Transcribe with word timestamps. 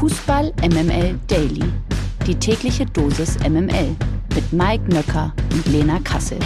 Fußball 0.00 0.54
MML 0.62 1.20
Daily. 1.26 1.62
Die 2.26 2.34
tägliche 2.34 2.86
Dosis 2.86 3.38
MML 3.40 3.94
mit 4.34 4.50
Mike 4.50 4.84
Nöcker 4.84 5.34
und 5.52 5.66
Lena 5.66 5.98
Kassel. 5.98 6.38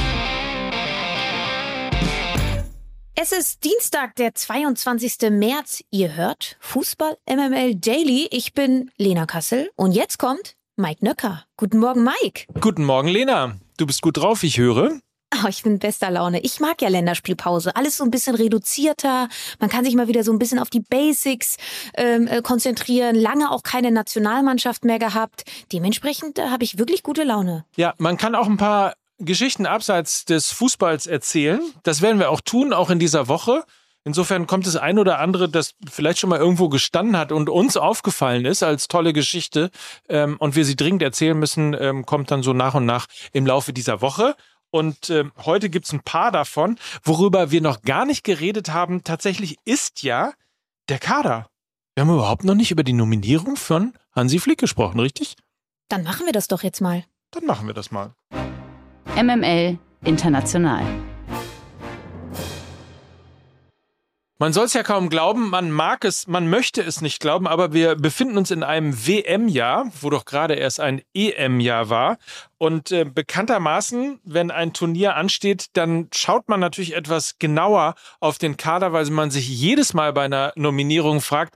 Es 3.15 3.31
ist 3.31 3.63
Dienstag, 3.63 4.17
der 4.17 4.35
22. 4.35 5.31
März. 5.31 5.85
Ihr 5.93 6.17
hört 6.17 6.57
Fußball 6.59 7.17
MML 7.31 7.77
Daily. 7.77 8.27
Ich 8.33 8.55
bin 8.55 8.91
Lena 8.97 9.25
Kassel 9.25 9.71
und 9.77 9.93
jetzt 9.93 10.19
kommt 10.19 10.57
Mike 10.75 11.05
Nöcker. 11.05 11.45
Guten 11.57 11.79
Morgen, 11.79 12.03
Mike. 12.03 12.47
Guten 12.61 12.85
Morgen, 12.85 13.07
Lena. 13.07 13.55
Du 13.77 13.87
bist 13.87 14.03
gut 14.03 14.17
drauf, 14.17 14.43
ich 14.43 14.59
höre. 14.59 14.99
Oh, 15.43 15.49
ich 15.49 15.63
bin 15.63 15.79
bester 15.79 16.11
Laune. 16.11 16.41
Ich 16.41 16.61
mag 16.61 16.81
ja 16.81 16.89
Länderspielpause. 16.89 17.75
Alles 17.75 17.97
so 17.97 18.05
ein 18.05 18.11
bisschen 18.11 18.37
reduzierter. 18.37 19.29
Man 19.59 19.69
kann 19.69 19.85
sich 19.85 19.95
mal 19.97 20.07
wieder 20.07 20.23
so 20.23 20.33
ein 20.33 20.39
bisschen 20.39 20.59
auf 20.59 20.71
die 20.71 20.81
Basics 20.81 21.57
ähm, 21.97 22.29
äh, 22.29 22.41
konzentrieren. 22.43 23.17
Lange 23.17 23.51
auch 23.51 23.63
keine 23.63 23.91
Nationalmannschaft 23.91 24.85
mehr 24.85 24.99
gehabt. 24.99 25.45
Dementsprechend 25.73 26.39
äh, 26.39 26.49
habe 26.51 26.63
ich 26.63 26.79
wirklich 26.79 27.03
gute 27.03 27.25
Laune. 27.25 27.65
Ja, 27.77 27.95
man 27.99 28.17
kann 28.17 28.35
auch 28.35 28.47
ein 28.47 28.59
paar 28.59 28.95
Geschichten 29.19 29.67
abseits 29.67 30.25
des 30.25 30.53
Fußballs 30.53 31.07
erzählen. 31.07 31.61
Das 31.83 32.03
werden 32.03 32.19
wir 32.19 32.31
auch 32.31 32.41
tun, 32.41 32.73
auch 32.73 32.91
in 32.91 32.99
dieser 32.99 33.27
Woche. 33.29 33.65
Insofern 34.07 34.47
kommt 34.47 34.67
das 34.67 34.77
ein 34.77 34.99
oder 34.99 35.19
andere, 35.19 35.49
das 35.49 35.75
vielleicht 35.91 36.19
schon 36.19 36.29
mal 36.29 36.39
irgendwo 36.39 36.69
gestanden 36.69 37.17
hat 37.17 37.33
und 37.33 37.49
uns 37.49 37.79
aufgefallen 37.79 38.45
ist 38.45 38.63
als 38.63 38.87
tolle 38.87 39.15
Geschichte 39.15 39.71
ähm, 40.11 40.37
und 40.39 40.57
wir 40.57 40.67
sie 40.67 40.77
dringend 40.77 41.03
erzählen 41.03 41.39
müssen, 41.39 41.75
ähm, 41.79 42.05
kommt 42.05 42.31
dann 42.31 42.43
so 42.43 42.53
nach 42.53 42.75
und 42.75 42.85
nach 42.85 43.07
im 43.33 43.47
Laufe 43.47 43.73
dieser 43.73 44.03
Woche. 44.03 44.37
Und 44.75 45.09
äh, 45.09 45.23
heute 45.45 45.71
gibt's 45.71 45.93
ein 45.93 46.01
paar 46.01 46.33
davon. 46.33 46.79
Worüber 47.05 47.53
wir 47.53 47.61
noch 47.61 47.83
gar 47.83 48.05
nicht 48.05 48.25
geredet 48.25 48.73
haben, 48.73 49.05
tatsächlich 49.05 49.57
ist 49.65 50.03
ja 50.03 50.33
der 50.89 50.99
Kader. 50.99 51.47
Wir 51.95 52.01
haben 52.01 52.13
überhaupt 52.13 52.43
noch 52.43 52.57
nicht 52.57 52.73
über 52.73 52.83
die 52.83 52.93
Nominierung 52.93 53.55
von 53.55 53.93
Hansi 54.17 54.41
Flick 54.41 54.59
gesprochen, 54.59 54.99
richtig? 54.99 55.37
Dann 55.89 56.03
machen 56.03 56.27
wir 56.27 56.33
das 56.33 56.49
doch 56.49 56.65
jetzt 56.65 56.81
mal. 56.81 57.05
Dann 57.31 57.47
machen 57.47 57.69
wir 57.69 57.75
das 57.75 57.93
mal. 57.93 58.17
MML 59.15 59.79
International. 60.03 60.85
Man 64.39 64.53
soll 64.53 64.65
es 64.65 64.73
ja 64.75 64.83
kaum 64.83 65.11
glauben, 65.11 65.49
man 65.49 65.71
mag 65.71 66.05
es, 66.05 66.27
man 66.27 66.51
möchte 66.51 66.83
es 66.83 67.01
nicht 67.01 67.21
glauben, 67.21 67.47
aber 67.47 67.73
wir 67.73 67.95
befinden 67.95 68.37
uns 68.37 68.51
in 68.51 68.65
einem 68.65 69.07
WM-Jahr, 69.07 69.93
wo 70.01 70.11
doch 70.11 70.25
gerade 70.25 70.55
erst 70.55 70.81
ein 70.81 71.03
EM-Jahr 71.15 71.89
war. 71.89 72.19
Und 72.59 72.91
äh, 72.91 73.05
bekanntermaßen, 73.05 74.19
wenn 74.25 74.51
ein 74.51 74.73
Turnier 74.73 75.15
ansteht, 75.15 75.67
dann 75.75 76.09
schaut 76.13 76.49
man 76.49 76.59
natürlich 76.59 76.97
etwas 76.97 77.39
genauer 77.39 77.95
auf 78.19 78.39
den 78.39 78.57
Kader, 78.57 78.93
weil 78.93 79.09
man 79.11 79.31
sich 79.31 79.49
jedes 79.49 79.95
Mal 79.95 80.13
bei 80.13 80.25
einer 80.25 80.53
Nominierung 80.57 81.21
fragt, 81.21 81.55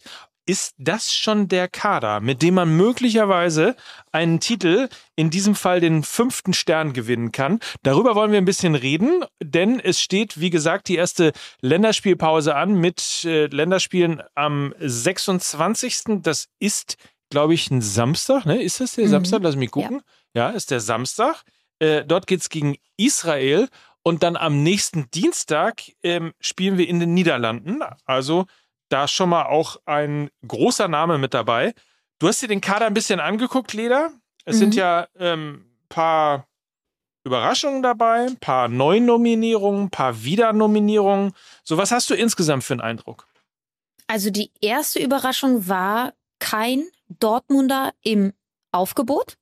ist 0.48 0.74
das 0.78 1.12
schon 1.12 1.48
der 1.48 1.68
Kader, 1.68 2.20
mit 2.20 2.40
dem 2.40 2.54
man 2.54 2.74
möglicherweise 2.74 3.76
einen 4.12 4.40
Titel, 4.40 4.88
in 5.14 5.28
diesem 5.28 5.54
Fall 5.54 5.80
den 5.80 6.02
fünften 6.02 6.54
Stern 6.54 6.94
gewinnen 6.94 7.32
kann. 7.32 7.60
Darüber 7.82 8.14
wollen 8.14 8.32
wir 8.32 8.38
ein 8.38 8.46
bisschen 8.46 8.74
reden, 8.74 9.26
denn 9.42 9.78
es 9.78 10.00
steht, 10.00 10.40
wie 10.40 10.48
gesagt, 10.48 10.88
die 10.88 10.96
erste 10.96 11.32
Länderspielpause 11.60 12.56
an 12.56 12.74
mit 12.74 13.26
äh, 13.26 13.46
Länderspielen 13.46 14.22
am 14.34 14.74
26. 14.80 16.22
Das 16.22 16.48
ist, 16.58 16.96
glaube 17.28 17.52
ich, 17.52 17.70
ein 17.70 17.82
Samstag. 17.82 18.46
Ne? 18.46 18.62
Ist 18.62 18.80
das 18.80 18.94
der 18.94 19.04
mhm. 19.04 19.10
Samstag? 19.10 19.42
Lass 19.42 19.56
mich 19.56 19.70
gucken. 19.70 20.00
Ja, 20.32 20.48
ja 20.48 20.56
ist 20.56 20.70
der 20.70 20.80
Samstag. 20.80 21.42
Äh, 21.78 22.06
dort 22.06 22.26
geht 22.26 22.40
es 22.40 22.48
gegen 22.48 22.76
Israel. 22.96 23.68
Und 24.02 24.22
dann 24.22 24.36
am 24.36 24.62
nächsten 24.62 25.10
Dienstag 25.10 25.82
ähm, 26.02 26.32
spielen 26.40 26.78
wir 26.78 26.88
in 26.88 27.00
den 27.00 27.12
Niederlanden. 27.12 27.82
Also 28.06 28.46
da 28.88 29.04
ist 29.04 29.12
schon 29.12 29.28
mal 29.28 29.46
auch 29.46 29.76
ein 29.84 30.30
großer 30.46 30.88
Name 30.88 31.18
mit 31.18 31.34
dabei. 31.34 31.74
Du 32.18 32.28
hast 32.28 32.42
dir 32.42 32.48
den 32.48 32.60
Kader 32.60 32.86
ein 32.86 32.94
bisschen 32.94 33.20
angeguckt, 33.20 33.72
Leder. 33.72 34.10
Es 34.44 34.56
mhm. 34.56 34.60
sind 34.60 34.74
ja 34.74 35.08
ein 35.14 35.20
ähm, 35.20 35.64
paar 35.88 36.48
Überraschungen 37.24 37.82
dabei, 37.82 38.26
ein 38.26 38.38
paar 38.38 38.68
Neunominierungen, 38.68 39.84
ein 39.84 39.90
paar 39.90 40.22
Wiedernominierungen. 40.24 41.32
So, 41.62 41.76
was 41.76 41.92
hast 41.92 42.10
du 42.10 42.14
insgesamt 42.14 42.64
für 42.64 42.74
einen 42.74 42.80
Eindruck? 42.80 43.26
Also 44.06 44.30
die 44.30 44.50
erste 44.60 45.00
Überraschung 45.00 45.68
war 45.68 46.14
kein 46.38 46.88
Dortmunder 47.08 47.92
im 48.02 48.32
Aufgebot. 48.72 49.36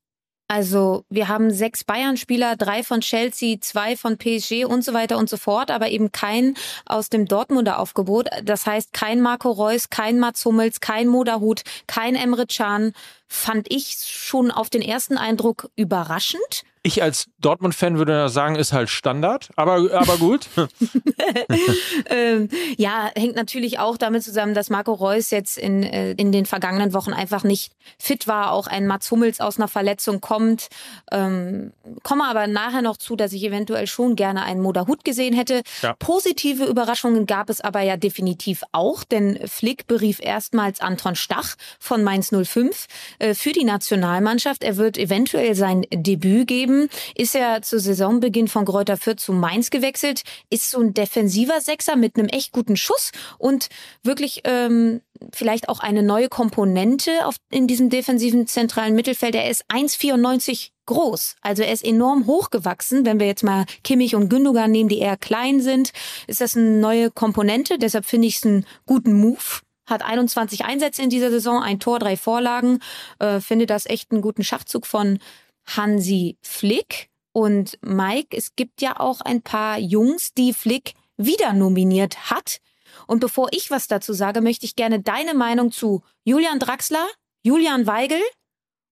Also 0.48 1.04
wir 1.08 1.28
haben 1.28 1.50
sechs 1.50 1.82
Bayern-Spieler, 1.82 2.56
drei 2.56 2.84
von 2.84 3.00
Chelsea, 3.00 3.60
zwei 3.60 3.96
von 3.96 4.16
PSG 4.16 4.64
und 4.64 4.84
so 4.84 4.92
weiter 4.92 5.18
und 5.18 5.28
so 5.28 5.36
fort, 5.36 5.70
aber 5.70 5.88
eben 5.88 6.12
kein 6.12 6.54
aus 6.84 7.08
dem 7.08 7.26
Dortmunder 7.26 7.80
Aufgebot. 7.80 8.28
Das 8.44 8.64
heißt 8.64 8.92
kein 8.92 9.20
Marco 9.20 9.50
Reus, 9.50 9.90
kein 9.90 10.20
Mats 10.20 10.44
Hummels, 10.44 10.80
kein 10.80 11.08
Moderhut, 11.08 11.62
kein 11.88 12.14
Emre 12.14 12.46
Can. 12.46 12.92
Fand 13.26 13.66
ich 13.72 13.96
schon 14.04 14.52
auf 14.52 14.70
den 14.70 14.82
ersten 14.82 15.18
Eindruck 15.18 15.68
überraschend. 15.74 16.62
Ich 16.86 17.02
als 17.02 17.26
Dortmund-Fan 17.40 17.98
würde 17.98 18.28
sagen, 18.28 18.54
ist 18.54 18.72
halt 18.72 18.90
Standard, 18.90 19.48
aber, 19.56 19.90
aber 19.92 20.18
gut. 20.18 20.48
ähm, 22.10 22.48
ja, 22.76 23.10
hängt 23.16 23.34
natürlich 23.34 23.80
auch 23.80 23.96
damit 23.96 24.22
zusammen, 24.22 24.54
dass 24.54 24.70
Marco 24.70 24.92
Reus 24.92 25.32
jetzt 25.32 25.58
in, 25.58 25.82
äh, 25.82 26.12
in 26.12 26.30
den 26.30 26.46
vergangenen 26.46 26.92
Wochen 26.92 27.12
einfach 27.12 27.42
nicht 27.42 27.72
fit 27.98 28.28
war. 28.28 28.52
Auch 28.52 28.68
ein 28.68 28.86
Mats 28.86 29.10
Hummels 29.10 29.40
aus 29.40 29.56
einer 29.56 29.66
Verletzung 29.66 30.20
kommt. 30.20 30.68
Ähm, 31.10 31.72
komme 32.04 32.22
aber 32.28 32.46
nachher 32.46 32.82
noch 32.82 32.98
zu, 32.98 33.16
dass 33.16 33.32
ich 33.32 33.42
eventuell 33.42 33.88
schon 33.88 34.14
gerne 34.14 34.44
einen 34.44 34.60
Moderhut 34.60 35.04
gesehen 35.04 35.34
hätte. 35.34 35.62
Ja. 35.82 35.94
Positive 35.98 36.66
Überraschungen 36.66 37.26
gab 37.26 37.50
es 37.50 37.60
aber 37.60 37.80
ja 37.80 37.96
definitiv 37.96 38.62
auch, 38.70 39.02
denn 39.02 39.40
Flick 39.48 39.88
berief 39.88 40.20
erstmals 40.22 40.80
Anton 40.80 41.16
Stach 41.16 41.56
von 41.80 42.04
Mainz 42.04 42.30
05 42.30 42.86
äh, 43.18 43.34
für 43.34 43.50
die 43.50 43.64
Nationalmannschaft. 43.64 44.62
Er 44.62 44.76
wird 44.76 44.96
eventuell 44.96 45.56
sein 45.56 45.84
Debüt 45.92 46.46
geben 46.46 46.75
Bremen 46.76 46.88
ist 47.14 47.34
er 47.34 47.62
zu 47.62 47.78
Saisonbeginn 47.78 48.48
von 48.48 48.64
Kräuter 48.64 48.96
Fürth 48.96 49.20
zu 49.20 49.32
Mainz 49.32 49.70
gewechselt, 49.70 50.22
ist 50.50 50.70
so 50.70 50.80
ein 50.80 50.94
defensiver 50.94 51.60
Sechser 51.60 51.96
mit 51.96 52.16
einem 52.16 52.28
echt 52.28 52.52
guten 52.52 52.76
Schuss 52.76 53.12
und 53.38 53.68
wirklich 54.02 54.42
ähm, 54.44 55.00
vielleicht 55.32 55.68
auch 55.68 55.80
eine 55.80 56.02
neue 56.02 56.28
Komponente 56.28 57.10
auf, 57.24 57.36
in 57.50 57.66
diesem 57.66 57.90
defensiven 57.90 58.46
zentralen 58.46 58.94
Mittelfeld. 58.94 59.34
Er 59.34 59.50
ist 59.50 59.64
1,94 59.70 60.70
groß. 60.86 61.36
Also 61.40 61.62
er 61.62 61.72
ist 61.72 61.84
enorm 61.84 62.26
hochgewachsen. 62.26 63.04
Wenn 63.06 63.18
wir 63.18 63.26
jetzt 63.26 63.42
mal 63.42 63.64
Kimmich 63.82 64.14
und 64.14 64.28
Gündogan 64.28 64.70
nehmen, 64.70 64.88
die 64.88 64.98
eher 64.98 65.16
klein 65.16 65.60
sind, 65.60 65.92
ist 66.26 66.40
das 66.40 66.56
eine 66.56 66.78
neue 66.78 67.10
Komponente. 67.10 67.78
Deshalb 67.78 68.04
finde 68.04 68.28
ich 68.28 68.36
es 68.36 68.46
einen 68.46 68.66
guten 68.84 69.14
Move. 69.14 69.62
Hat 69.86 70.04
21 70.04 70.64
Einsätze 70.64 71.02
in 71.02 71.10
dieser 71.10 71.30
Saison, 71.30 71.62
ein 71.62 71.78
Tor, 71.78 71.98
drei 72.00 72.16
Vorlagen. 72.16 72.80
Äh, 73.20 73.40
finde 73.40 73.66
das 73.66 73.86
echt 73.86 74.10
einen 74.10 74.20
guten 74.20 74.44
Schachzug 74.44 74.86
von 74.86 75.18
Hansi 75.66 76.38
Flick 76.42 77.10
und 77.32 77.78
Mike. 77.82 78.36
Es 78.36 78.56
gibt 78.56 78.80
ja 78.80 78.98
auch 78.98 79.20
ein 79.20 79.42
paar 79.42 79.78
Jungs, 79.78 80.32
die 80.34 80.52
Flick 80.52 80.94
wieder 81.16 81.52
nominiert 81.52 82.30
hat. 82.30 82.58
Und 83.06 83.20
bevor 83.20 83.48
ich 83.52 83.70
was 83.70 83.88
dazu 83.88 84.12
sage, 84.12 84.40
möchte 84.40 84.64
ich 84.64 84.76
gerne 84.76 85.00
deine 85.00 85.34
Meinung 85.34 85.70
zu 85.70 86.02
Julian 86.24 86.58
Draxler, 86.58 87.06
Julian 87.42 87.86
Weigel 87.86 88.20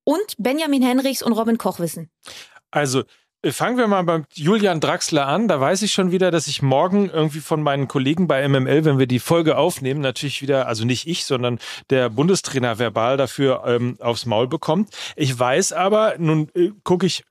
und 0.05 0.35
Benjamin 0.39 0.83
Henrichs 0.83 1.23
und 1.23 1.33
Robin 1.33 1.59
Koch 1.59 1.79
wissen. 1.79 2.11
Also, 2.71 3.05
Fangen 3.53 3.77
wir 3.77 3.87
mal 3.89 4.03
beim 4.03 4.25
Julian 4.33 4.81
Draxler 4.81 5.27
an. 5.27 5.49
Da 5.49 5.61
weiß 5.61 5.83
ich 5.83 5.93
schon 5.93 6.13
wieder, 6.13 6.31
dass 6.31 6.47
ich 6.47 6.63
morgen 6.63 7.11
irgendwie 7.11 7.41
von 7.41 7.63
meinen 7.63 7.89
Kollegen 7.89 8.27
bei 8.27 8.47
MML, 8.49 8.87
wenn 8.87 8.99
wir 8.99 9.07
die 9.07 9.19
Folge 9.19 9.59
aufnehmen, 9.59 10.01
natürlich 10.01 10.41
wieder, 10.41 10.67
also 10.67 10.87
nicht 10.87 11.07
ich, 11.07 11.27
sondern 11.27 11.59
der 11.91 12.09
Bundestrainer 12.09 12.79
verbal 12.79 13.19
dafür 13.19 13.65
ähm, 13.67 13.99
aufs 14.01 14.25
Maul 14.25 14.49
bekommt. 14.49 14.91
Ich 15.15 15.39
weiß 15.39 15.73
aber, 15.73 16.15
nun 16.19 16.49
äh, 16.55 16.71
gucke 16.85 17.05
ich 17.05 17.25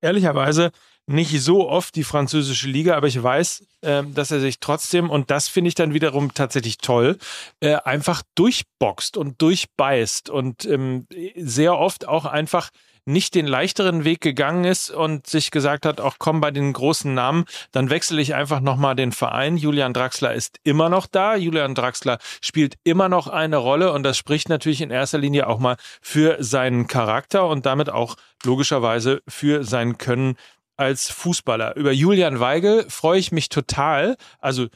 ehrlicherweise 0.00 0.72
nicht 1.06 1.40
so 1.40 1.68
oft 1.68 1.94
die 1.94 2.04
französische 2.04 2.68
Liga, 2.68 2.96
aber 2.96 3.06
ich 3.06 3.22
weiß, 3.22 3.64
äh, 3.82 4.02
dass 4.12 4.32
er 4.32 4.40
sich 4.40 4.58
trotzdem, 4.58 5.08
und 5.08 5.30
das 5.30 5.46
finde 5.46 5.68
ich 5.68 5.74
dann 5.74 5.94
wiederum 5.94 6.34
tatsächlich 6.34 6.78
toll, 6.78 7.18
äh, 7.60 7.76
einfach 7.76 8.22
durchboxt 8.34 9.16
und 9.16 9.40
durchbeißt 9.40 10.30
und 10.30 10.64
ähm, 10.64 11.06
sehr 11.36 11.78
oft 11.78 12.08
auch 12.08 12.24
einfach 12.24 12.70
nicht 13.06 13.34
den 13.34 13.46
leichteren 13.46 14.04
Weg 14.04 14.20
gegangen 14.20 14.64
ist 14.64 14.90
und 14.90 15.26
sich 15.26 15.50
gesagt 15.50 15.86
hat, 15.86 16.00
auch 16.00 16.16
komm 16.18 16.40
bei 16.40 16.50
den 16.50 16.72
großen 16.72 17.12
Namen, 17.12 17.44
dann 17.72 17.90
wechsle 17.90 18.20
ich 18.20 18.34
einfach 18.34 18.60
nochmal 18.60 18.96
den 18.96 19.12
Verein. 19.12 19.56
Julian 19.56 19.92
Draxler 19.92 20.34
ist 20.34 20.58
immer 20.64 20.88
noch 20.88 21.06
da. 21.06 21.36
Julian 21.36 21.74
Draxler 21.74 22.18
spielt 22.40 22.76
immer 22.84 23.08
noch 23.08 23.28
eine 23.28 23.56
Rolle 23.56 23.92
und 23.92 24.02
das 24.02 24.16
spricht 24.16 24.48
natürlich 24.48 24.80
in 24.80 24.90
erster 24.90 25.18
Linie 25.18 25.46
auch 25.46 25.58
mal 25.58 25.76
für 26.00 26.42
seinen 26.42 26.86
Charakter 26.86 27.46
und 27.48 27.66
damit 27.66 27.90
auch 27.90 28.16
logischerweise 28.44 29.22
für 29.28 29.64
sein 29.64 29.98
Können 29.98 30.36
als 30.76 31.10
Fußballer. 31.10 31.76
Über 31.76 31.92
Julian 31.92 32.40
Weigel 32.40 32.86
freue 32.88 33.18
ich 33.18 33.32
mich 33.32 33.48
total. 33.48 34.16
Also 34.40 34.68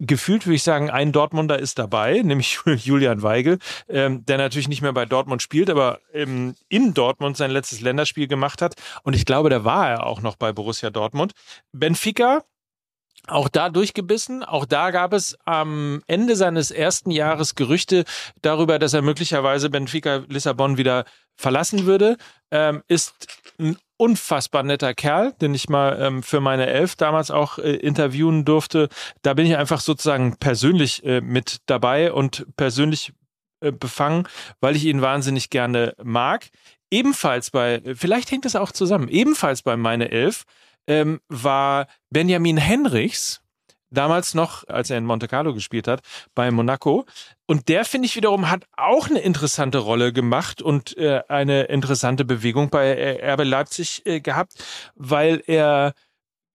gefühlt 0.00 0.46
würde 0.46 0.56
ich 0.56 0.62
sagen, 0.62 0.90
ein 0.90 1.12
Dortmunder 1.12 1.58
ist 1.58 1.78
dabei, 1.78 2.22
nämlich 2.24 2.58
Julian 2.64 3.22
Weigel, 3.22 3.58
ähm, 3.88 4.24
der 4.26 4.38
natürlich 4.38 4.68
nicht 4.68 4.82
mehr 4.82 4.92
bei 4.92 5.06
Dortmund 5.06 5.42
spielt, 5.42 5.70
aber 5.70 6.00
ähm, 6.12 6.54
in 6.68 6.94
Dortmund 6.94 7.36
sein 7.36 7.50
letztes 7.50 7.80
Länderspiel 7.80 8.28
gemacht 8.28 8.62
hat. 8.62 8.74
Und 9.02 9.14
ich 9.14 9.24
glaube, 9.24 9.50
da 9.50 9.64
war 9.64 9.90
er 9.90 10.06
auch 10.06 10.20
noch 10.22 10.36
bei 10.36 10.52
Borussia 10.52 10.90
Dortmund. 10.90 11.32
Benfica 11.72 12.42
auch 13.28 13.48
da 13.48 13.68
durchgebissen. 13.68 14.42
Auch 14.44 14.64
da 14.64 14.90
gab 14.90 15.12
es 15.12 15.36
am 15.44 16.02
Ende 16.06 16.36
seines 16.36 16.70
ersten 16.70 17.10
Jahres 17.10 17.54
Gerüchte 17.54 18.04
darüber, 18.42 18.78
dass 18.78 18.94
er 18.94 19.02
möglicherweise 19.02 19.70
Benfica 19.70 20.24
Lissabon 20.28 20.76
wieder 20.76 21.04
verlassen 21.36 21.86
würde. 21.86 22.16
Ähm, 22.50 22.82
ist 22.88 23.14
ein 23.58 23.76
unfassbar 23.96 24.62
netter 24.62 24.94
Kerl, 24.94 25.32
den 25.40 25.54
ich 25.54 25.68
mal 25.68 26.00
ähm, 26.00 26.22
für 26.22 26.40
meine 26.40 26.66
Elf 26.66 26.96
damals 26.96 27.30
auch 27.30 27.58
äh, 27.58 27.74
interviewen 27.74 28.44
durfte. 28.44 28.88
Da 29.22 29.34
bin 29.34 29.46
ich 29.46 29.56
einfach 29.56 29.80
sozusagen 29.80 30.36
persönlich 30.38 31.04
äh, 31.04 31.20
mit 31.20 31.58
dabei 31.66 32.12
und 32.12 32.46
persönlich 32.56 33.12
äh, 33.60 33.72
befangen, 33.72 34.28
weil 34.60 34.76
ich 34.76 34.84
ihn 34.84 35.02
wahnsinnig 35.02 35.50
gerne 35.50 35.94
mag. 36.02 36.48
Ebenfalls 36.90 37.50
bei, 37.50 37.82
vielleicht 37.94 38.30
hängt 38.30 38.46
es 38.46 38.56
auch 38.56 38.72
zusammen, 38.72 39.08
ebenfalls 39.08 39.62
bei 39.62 39.76
meine 39.76 40.10
Elf 40.10 40.44
ähm, 40.88 41.20
war 41.28 41.86
Benjamin 42.10 42.56
Henrichs, 42.56 43.40
damals 43.90 44.34
noch, 44.34 44.66
als 44.68 44.90
er 44.90 44.98
in 44.98 45.04
Monte 45.04 45.28
Carlo 45.28 45.54
gespielt 45.54 45.88
hat, 45.88 46.00
bei 46.34 46.50
Monaco. 46.50 47.06
Und 47.46 47.68
der, 47.68 47.84
finde 47.84 48.06
ich 48.06 48.16
wiederum, 48.16 48.50
hat 48.50 48.64
auch 48.76 49.08
eine 49.08 49.20
interessante 49.20 49.78
Rolle 49.78 50.12
gemacht 50.12 50.60
und 50.60 50.96
äh, 50.96 51.22
eine 51.28 51.64
interessante 51.64 52.24
Bewegung 52.24 52.70
bei 52.70 53.18
RB 53.22 53.44
Leipzig 53.44 54.04
äh, 54.04 54.20
gehabt, 54.20 54.54
weil 54.94 55.42
er 55.46 55.94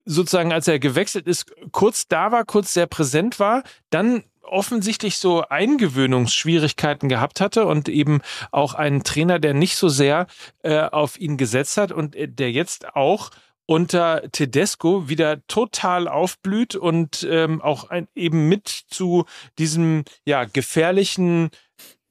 sozusagen, 0.06 0.52
als 0.52 0.68
er 0.68 0.80
gewechselt 0.80 1.28
ist, 1.28 1.52
kurz 1.72 2.08
da 2.08 2.32
war, 2.32 2.44
kurz 2.44 2.74
sehr 2.74 2.88
präsent 2.88 3.40
war, 3.40 3.64
dann 3.90 4.24
offensichtlich 4.42 5.18
so 5.18 5.48
Eingewöhnungsschwierigkeiten 5.48 7.08
gehabt 7.08 7.40
hatte 7.40 7.66
und 7.66 7.88
eben 7.88 8.22
auch 8.52 8.74
einen 8.74 9.04
Trainer, 9.04 9.40
der 9.40 9.54
nicht 9.54 9.78
so 9.78 9.88
sehr 9.88 10.28
äh, 10.62 10.82
auf 10.82 11.20
ihn 11.20 11.38
gesetzt 11.38 11.78
hat 11.78 11.92
und 11.92 12.16
äh, 12.16 12.28
der 12.28 12.52
jetzt 12.52 12.96
auch 12.96 13.32
unter 13.66 14.30
Tedesco 14.32 15.08
wieder 15.10 15.46
total 15.48 16.08
aufblüht 16.08 16.76
und 16.76 17.26
ähm, 17.30 17.62
auch 17.62 17.90
ein, 17.90 18.08
eben 18.16 18.50
mit 18.50 18.68
zu 18.68 19.26
diesem 19.58 20.04
ja 20.26 20.44
gefährlichen 20.44 21.50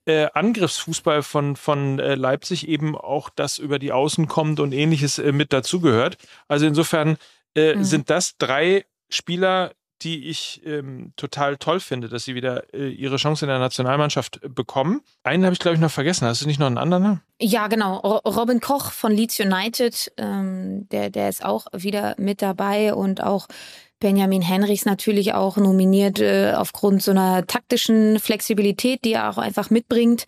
äh, 0.07 0.29
Angriffsfußball 0.33 1.23
von, 1.23 1.57
von 1.57 1.99
äh, 1.99 2.15
Leipzig 2.15 2.67
eben 2.69 2.97
auch 2.97 3.29
das 3.31 3.59
über 3.59 3.79
die 3.79 3.93
Außen 3.93 4.27
kommt 4.29 4.61
und 4.61 4.73
ähnliches 4.73 5.19
äh, 5.19 5.33
mit 5.33 5.53
dazugehört. 5.53 6.17
Also 6.49 6.67
insofern 6.67 7.17
äh, 7.55 7.75
mhm. 7.75 7.85
sind 7.85 8.11
das 8.11 8.37
drei 8.37 8.85
Spieler, 9.11 9.73
die 10.05 10.29
ich 10.29 10.63
ähm, 10.65 11.13
total 11.17 11.57
toll 11.57 11.81
finde, 11.81 12.09
dass 12.09 12.25
sie 12.25 12.35
wieder 12.35 12.73
äh, 12.75 12.89
ihre 12.89 13.17
Chance 13.17 13.45
in 13.45 13.49
der 13.49 13.59
Nationalmannschaft 13.59 14.41
äh, 14.43 14.49
bekommen. 14.49 15.03
Einen 15.23 15.45
habe 15.45 15.55
ich, 15.55 15.59
glaube 15.59 15.75
ich, 15.75 15.81
noch 15.81 15.91
vergessen. 15.91 16.27
Hast 16.27 16.43
du 16.43 16.47
nicht 16.47 16.61
noch 16.61 16.67
einen 16.67 16.79
anderen? 16.79 17.21
Ja, 17.41 17.69
genau. 17.69 17.99
Robin 17.99 18.61
Koch 18.61 18.93
von 18.93 19.13
Leeds 19.13 19.41
United, 19.41 20.13
ähm, 20.17 20.89
der, 20.91 21.11
der 21.11 21.29
ist 21.29 21.45
auch 21.45 21.67
wieder 21.73 22.15
mit 22.19 22.43
dabei 22.43 22.95
und 22.95 23.23
auch 23.23 23.47
Benjamin 24.03 24.43
Henrichs 24.43 24.85
natürlich 24.85 25.33
auch 25.33 25.57
nominiert 25.57 26.19
äh, 26.19 26.55
aufgrund 26.57 27.05
so 27.05 27.13
einer 27.13 27.47
taktischen 27.47 28.19
Flexibilität, 28.19 29.05
die 29.05 29.13
er 29.13 29.31
auch 29.31 29.39
einfach 29.39 29.71
mitbringt. 29.71 30.25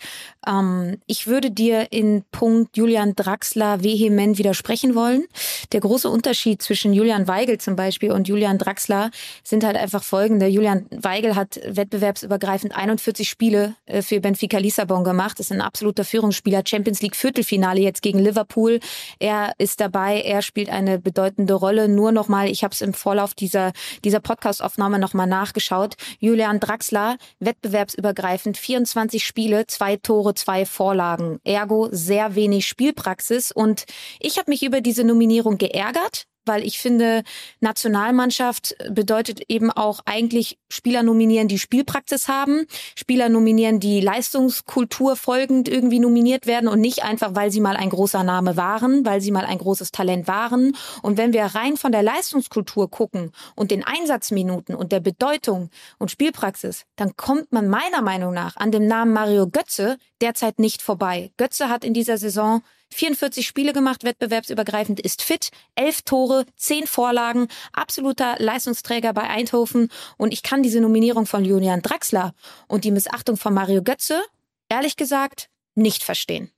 Ähm, 0.47 0.99
ich 1.09 1.27
würde 1.27 1.51
dir 1.51 1.91
in 1.91 2.23
Punkt 2.31 2.77
Julian 2.77 3.17
Draxler 3.17 3.83
vehement 3.83 4.39
widersprechen 4.39 4.95
wollen. 4.95 5.25
Der 5.73 5.81
große 5.81 6.09
Unterschied 6.09 6.63
zwischen 6.63 6.93
Julian 6.93 7.27
Weigel 7.27 7.59
zum 7.59 7.75
Beispiel 7.75 8.13
und 8.13 8.29
Julian 8.29 8.59
Draxler 8.59 9.11
sind 9.43 9.65
halt 9.65 9.77
einfach 9.77 10.05
folgende. 10.05 10.47
Julian 10.47 10.87
Weigel 10.91 11.35
hat 11.35 11.61
wettbewerbsübergreifend 11.67 12.77
41 12.77 13.29
Spiele 13.29 13.75
äh, 13.87 14.03
für 14.03 14.21
Benfica 14.21 14.59
Lissabon 14.59 15.03
gemacht, 15.03 15.41
ist 15.41 15.51
ein 15.51 15.61
absoluter 15.61 16.05
Führungsspieler. 16.05 16.63
Champions 16.65 17.03
League 17.03 17.17
Viertelfinale 17.17 17.81
jetzt 17.81 18.03
gegen 18.03 18.21
Liverpool. 18.21 18.79
Er 19.19 19.53
ist 19.59 19.81
dabei, 19.81 20.21
er 20.21 20.43
spielt 20.43 20.69
eine 20.69 21.01
bedeutende 21.01 21.55
Rolle. 21.55 21.89
Nur 21.89 22.13
nochmal, 22.13 22.49
ich 22.49 22.63
habe 22.63 22.73
es 22.73 22.81
im 22.81 22.95
Vorlauf 22.95 23.35
dieser 23.35 23.64
dieser, 23.65 23.73
dieser 24.05 24.21
Podcast-Aufnahme 24.21 24.99
nochmal 24.99 25.27
nachgeschaut. 25.27 25.95
Julian 26.19 26.61
Draxler, 26.61 27.17
wettbewerbsübergreifend, 27.41 28.57
24 28.57 29.25
Spiele, 29.25 29.67
zwei 29.67 29.97
Tore, 29.97 30.35
zwei 30.35 30.67
Vorlagen. 30.67 31.39
Ergo 31.45 31.89
sehr 31.91 32.35
wenig 32.35 32.67
Spielpraxis. 32.67 33.53
Und 33.53 33.85
ich 34.21 34.39
habe 34.39 34.51
mich 34.51 34.63
über 34.63 34.81
diese 34.81 35.05
Nominierung 35.05 35.59
geärgert, 35.59 36.27
weil 36.47 36.65
ich 36.65 36.79
finde, 36.79 37.23
Nationalmannschaft 37.61 38.77
bedeutet 38.91 39.43
eben 39.49 39.71
auch 39.71 40.01
eigentlich 40.05 40.59
Spieler 40.69 41.03
nominieren, 41.03 41.49
die 41.49 41.59
Spielpraxis 41.59 42.29
haben, 42.29 42.67
Spieler 42.97 43.29
nominieren, 43.29 43.81
die 43.81 44.01
Leistungskultur 44.01 45.17
folgend 45.17 45.69
irgendwie 45.69 46.01
nominiert 46.01 46.47
werden 46.47 46.69
und 46.69 46.81
nicht 46.81 47.05
einfach, 47.05 47.35
weil 47.35 47.51
sie 47.51 47.61
mal 47.61 47.77
ein 47.77 47.91
großer 47.91 48.23
Name 48.23 48.57
waren, 48.57 49.05
weil 49.05 49.21
sie 49.21 49.31
mal 49.31 49.45
ein 49.45 49.59
großes 49.59 49.93
Talent 49.93 50.29
waren. 50.29 50.77
Und 51.03 51.17
wenn 51.17 51.33
wir 51.33 51.45
rein 51.45 51.77
von 51.77 51.93
der 51.93 52.03
Leistungskultur 52.03 52.91
gucken 52.91 53.33
und 53.55 53.71
den 53.71 53.85
Einsatzminuten 53.85 54.75
und 54.75 54.93
der 54.93 55.01
Bedeutung 55.01 55.71
und 55.99 56.11
Spielpraxis, 56.11 56.85
dann 56.97 57.17
kommt 57.17 57.53
man 57.53 57.69
meiner 57.69 58.03
Meinung 58.03 58.35
nach 58.35 58.57
an 58.57 58.73
dem 58.73 58.87
Namen 58.87 59.13
Mario 59.13 59.47
Götze 59.49 59.99
derzeit 60.21 60.59
nicht 60.59 60.83
vorbei. 60.83 61.31
Götze 61.37 61.69
hat 61.69 61.85
in 61.85 61.95
dieser 61.95 62.19
Saison 62.19 62.63
44 62.95 63.47
Spiele 63.47 63.73
gemacht, 63.73 64.05
wettbewerbsübergreifend, 64.05 65.01
ist 65.01 65.23
fit, 65.23 65.51
elf 65.75 66.03
Tore, 66.03 66.47
zehn 66.57 66.87
Vorlagen, 66.87 67.49
absoluter 67.73 68.37
Leistungsträger 68.39 69.13
bei 69.13 69.23
Eindhoven. 69.23 69.91
Und 70.17 70.33
ich 70.33 70.43
kann 70.43 70.63
diese 70.63 70.81
Nominierung 70.81 71.27
von 71.27 71.45
Julian 71.45 71.83
Draxler 71.83 72.35
und 72.69 72.85
die 72.85 72.91
Missachtung 72.91 73.37
von 73.37 73.53
Mario 73.53 73.83
Götze, 73.83 74.23
ehrlich 74.69 74.97
gesagt, 74.97 75.49
nicht 75.75 76.03
verstehen. 76.03 76.51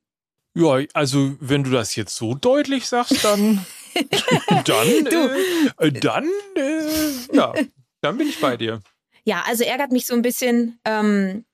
Ja, 0.55 0.79
also 0.95 1.37
wenn 1.41 1.65
du 1.65 1.71
das 1.71 1.97
jetzt 1.97 2.17
so 2.17 2.35
deutlich 2.35 2.87
sagst, 2.87 3.25
dann, 3.25 3.67
dann, 4.65 5.07
äh, 5.79 5.93
dann, 5.93 6.29
äh, 6.55 7.37
ja, 7.37 7.53
dann 8.01 8.17
bin 8.17 8.29
ich 8.29 8.41
bei 8.41 8.57
dir. 8.57 8.81
Ja, 9.27 9.43
also 9.45 9.65
ärgert 9.65 9.91
mich 9.91 10.07
so 10.07 10.15
ein 10.15 10.23
bisschen. 10.23 10.79
Ähm, 10.85 11.45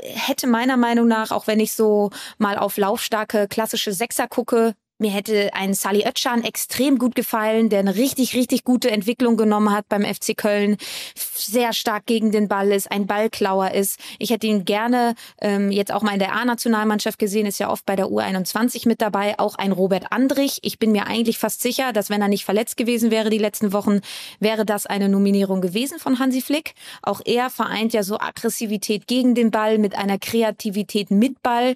hätte 0.00 0.46
meiner 0.46 0.76
Meinung 0.76 1.08
nach, 1.08 1.30
auch 1.30 1.46
wenn 1.46 1.60
ich 1.60 1.72
so 1.72 2.10
mal 2.36 2.58
auf 2.58 2.76
laufstarke 2.76 3.48
klassische 3.48 3.92
Sechser 3.92 4.28
gucke, 4.28 4.74
mir 4.98 5.10
hätte 5.10 5.52
ein 5.52 5.74
Sali 5.74 6.06
Özcan 6.06 6.42
extrem 6.42 6.98
gut 6.98 7.14
gefallen, 7.14 7.68
der 7.68 7.80
eine 7.80 7.96
richtig, 7.96 8.34
richtig 8.34 8.64
gute 8.64 8.90
Entwicklung 8.90 9.36
genommen 9.36 9.72
hat 9.72 9.88
beim 9.88 10.04
FC 10.04 10.36
Köln, 10.36 10.76
sehr 11.14 11.72
stark 11.72 12.06
gegen 12.06 12.32
den 12.32 12.48
Ball 12.48 12.72
ist, 12.72 12.90
ein 12.90 13.06
Ballklauer 13.06 13.72
ist. 13.72 14.00
Ich 14.18 14.30
hätte 14.30 14.46
ihn 14.46 14.64
gerne 14.64 15.14
ähm, 15.40 15.70
jetzt 15.70 15.92
auch 15.92 16.02
mal 16.02 16.12
in 16.12 16.18
der 16.18 16.34
A-Nationalmannschaft 16.34 17.18
gesehen, 17.18 17.46
ist 17.46 17.58
ja 17.58 17.70
oft 17.70 17.84
bei 17.84 17.96
der 17.96 18.06
U21 18.06 18.88
mit 18.88 19.02
dabei, 19.02 19.38
auch 19.38 19.56
ein 19.56 19.72
Robert 19.72 20.12
Andrich. 20.12 20.58
Ich 20.62 20.78
bin 20.78 20.92
mir 20.92 21.06
eigentlich 21.06 21.38
fast 21.38 21.60
sicher, 21.60 21.92
dass 21.92 22.08
wenn 22.08 22.22
er 22.22 22.28
nicht 22.28 22.44
verletzt 22.44 22.76
gewesen 22.76 23.10
wäre 23.10 23.30
die 23.30 23.38
letzten 23.38 23.72
Wochen, 23.72 24.00
wäre 24.40 24.64
das 24.64 24.86
eine 24.86 25.08
Nominierung 25.08 25.60
gewesen 25.60 25.98
von 25.98 26.18
Hansi 26.18 26.40
Flick. 26.40 26.74
Auch 27.02 27.20
er 27.24 27.50
vereint 27.50 27.92
ja 27.92 28.02
so 28.02 28.18
Aggressivität 28.18 29.06
gegen 29.06 29.34
den 29.34 29.50
Ball 29.50 29.78
mit 29.78 29.94
einer 29.94 30.18
Kreativität 30.18 31.10
mit 31.10 31.42
Ball 31.42 31.74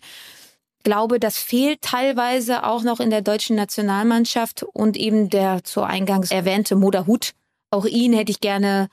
glaube, 0.82 1.21
das 1.21 1.38
fehlt 1.38 1.82
teilweise 1.82 2.64
auch 2.64 2.83
noch 2.83 3.00
in 3.00 3.11
der 3.11 3.23
deutschen 3.23 3.57
Nationalmannschaft 3.57 4.62
und 4.62 4.97
eben 4.97 5.31
der 5.31 5.64
zu 5.64 5.83
Eingangs 5.83 6.31
erwähnte 6.31 6.76
Moderhut. 6.76 7.33
Auch 7.71 7.87
ihn 7.87 8.12
hätte 8.12 8.33
ich 8.33 8.40
gerne 8.40 8.88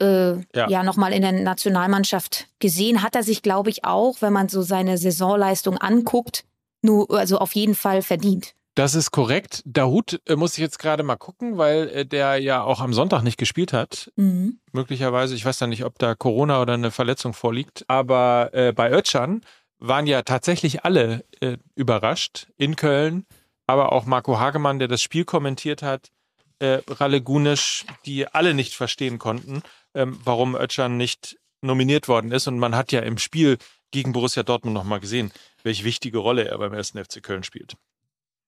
äh, 0.00 0.32
ja, 0.54 0.68
ja 0.68 0.82
nochmal 0.82 1.12
in 1.12 1.22
der 1.22 1.32
Nationalmannschaft 1.32 2.48
gesehen. 2.58 3.02
Hat 3.02 3.14
er 3.14 3.22
sich, 3.22 3.42
glaube 3.42 3.70
ich, 3.70 3.84
auch, 3.84 4.16
wenn 4.20 4.32
man 4.32 4.48
so 4.48 4.62
seine 4.62 4.98
Saisonleistung 4.98 5.78
anguckt, 5.78 6.44
nur 6.82 7.10
also 7.10 7.38
auf 7.38 7.54
jeden 7.54 7.74
Fall 7.74 8.02
verdient. 8.02 8.54
Das 8.78 8.94
ist 8.94 9.10
korrekt. 9.10 9.62
Dahut 9.64 10.20
äh, 10.26 10.36
muss 10.36 10.52
ich 10.52 10.60
jetzt 10.60 10.78
gerade 10.78 11.02
mal 11.02 11.16
gucken, 11.16 11.58
weil 11.58 11.88
äh, 11.88 12.06
der 12.06 12.38
ja 12.38 12.62
auch 12.62 12.80
am 12.80 12.92
Sonntag 12.92 13.22
nicht 13.22 13.36
gespielt 13.36 13.72
hat. 13.72 14.12
Mhm. 14.14 14.60
Möglicherweise, 14.70 15.34
ich 15.34 15.44
weiß 15.44 15.58
da 15.58 15.66
nicht, 15.66 15.84
ob 15.84 15.98
da 15.98 16.14
Corona 16.14 16.62
oder 16.62 16.74
eine 16.74 16.92
Verletzung 16.92 17.32
vorliegt. 17.32 17.84
Aber 17.88 18.50
äh, 18.52 18.72
bei 18.72 18.92
Özcan 18.92 19.40
waren 19.78 20.06
ja 20.06 20.22
tatsächlich 20.22 20.84
alle 20.84 21.24
äh, 21.40 21.56
überrascht 21.74 22.48
in 22.56 22.76
Köln, 22.76 23.26
aber 23.66 23.92
auch 23.92 24.06
Marco 24.06 24.38
Hagemann, 24.38 24.78
der 24.78 24.88
das 24.88 25.02
Spiel 25.02 25.24
kommentiert 25.24 25.82
hat, 25.82 26.10
äh, 26.58 26.80
Ralle 26.88 27.22
Gunisch, 27.22 27.84
die 28.04 28.26
alle 28.26 28.54
nicht 28.54 28.74
verstehen 28.74 29.18
konnten, 29.18 29.62
ähm, 29.94 30.18
warum 30.24 30.56
Özcan 30.56 30.96
nicht 30.96 31.38
nominiert 31.60 32.08
worden 32.08 32.32
ist. 32.32 32.46
Und 32.46 32.58
man 32.58 32.74
hat 32.74 32.92
ja 32.92 33.00
im 33.00 33.18
Spiel 33.18 33.58
gegen 33.90 34.12
Borussia 34.12 34.42
Dortmund 34.42 34.74
nochmal 34.74 35.00
gesehen, 35.00 35.32
welche 35.62 35.84
wichtige 35.84 36.18
Rolle 36.18 36.46
er 36.46 36.58
beim 36.58 36.74
ersten 36.74 37.02
FC 37.02 37.22
Köln 37.22 37.42
spielt. 37.42 37.74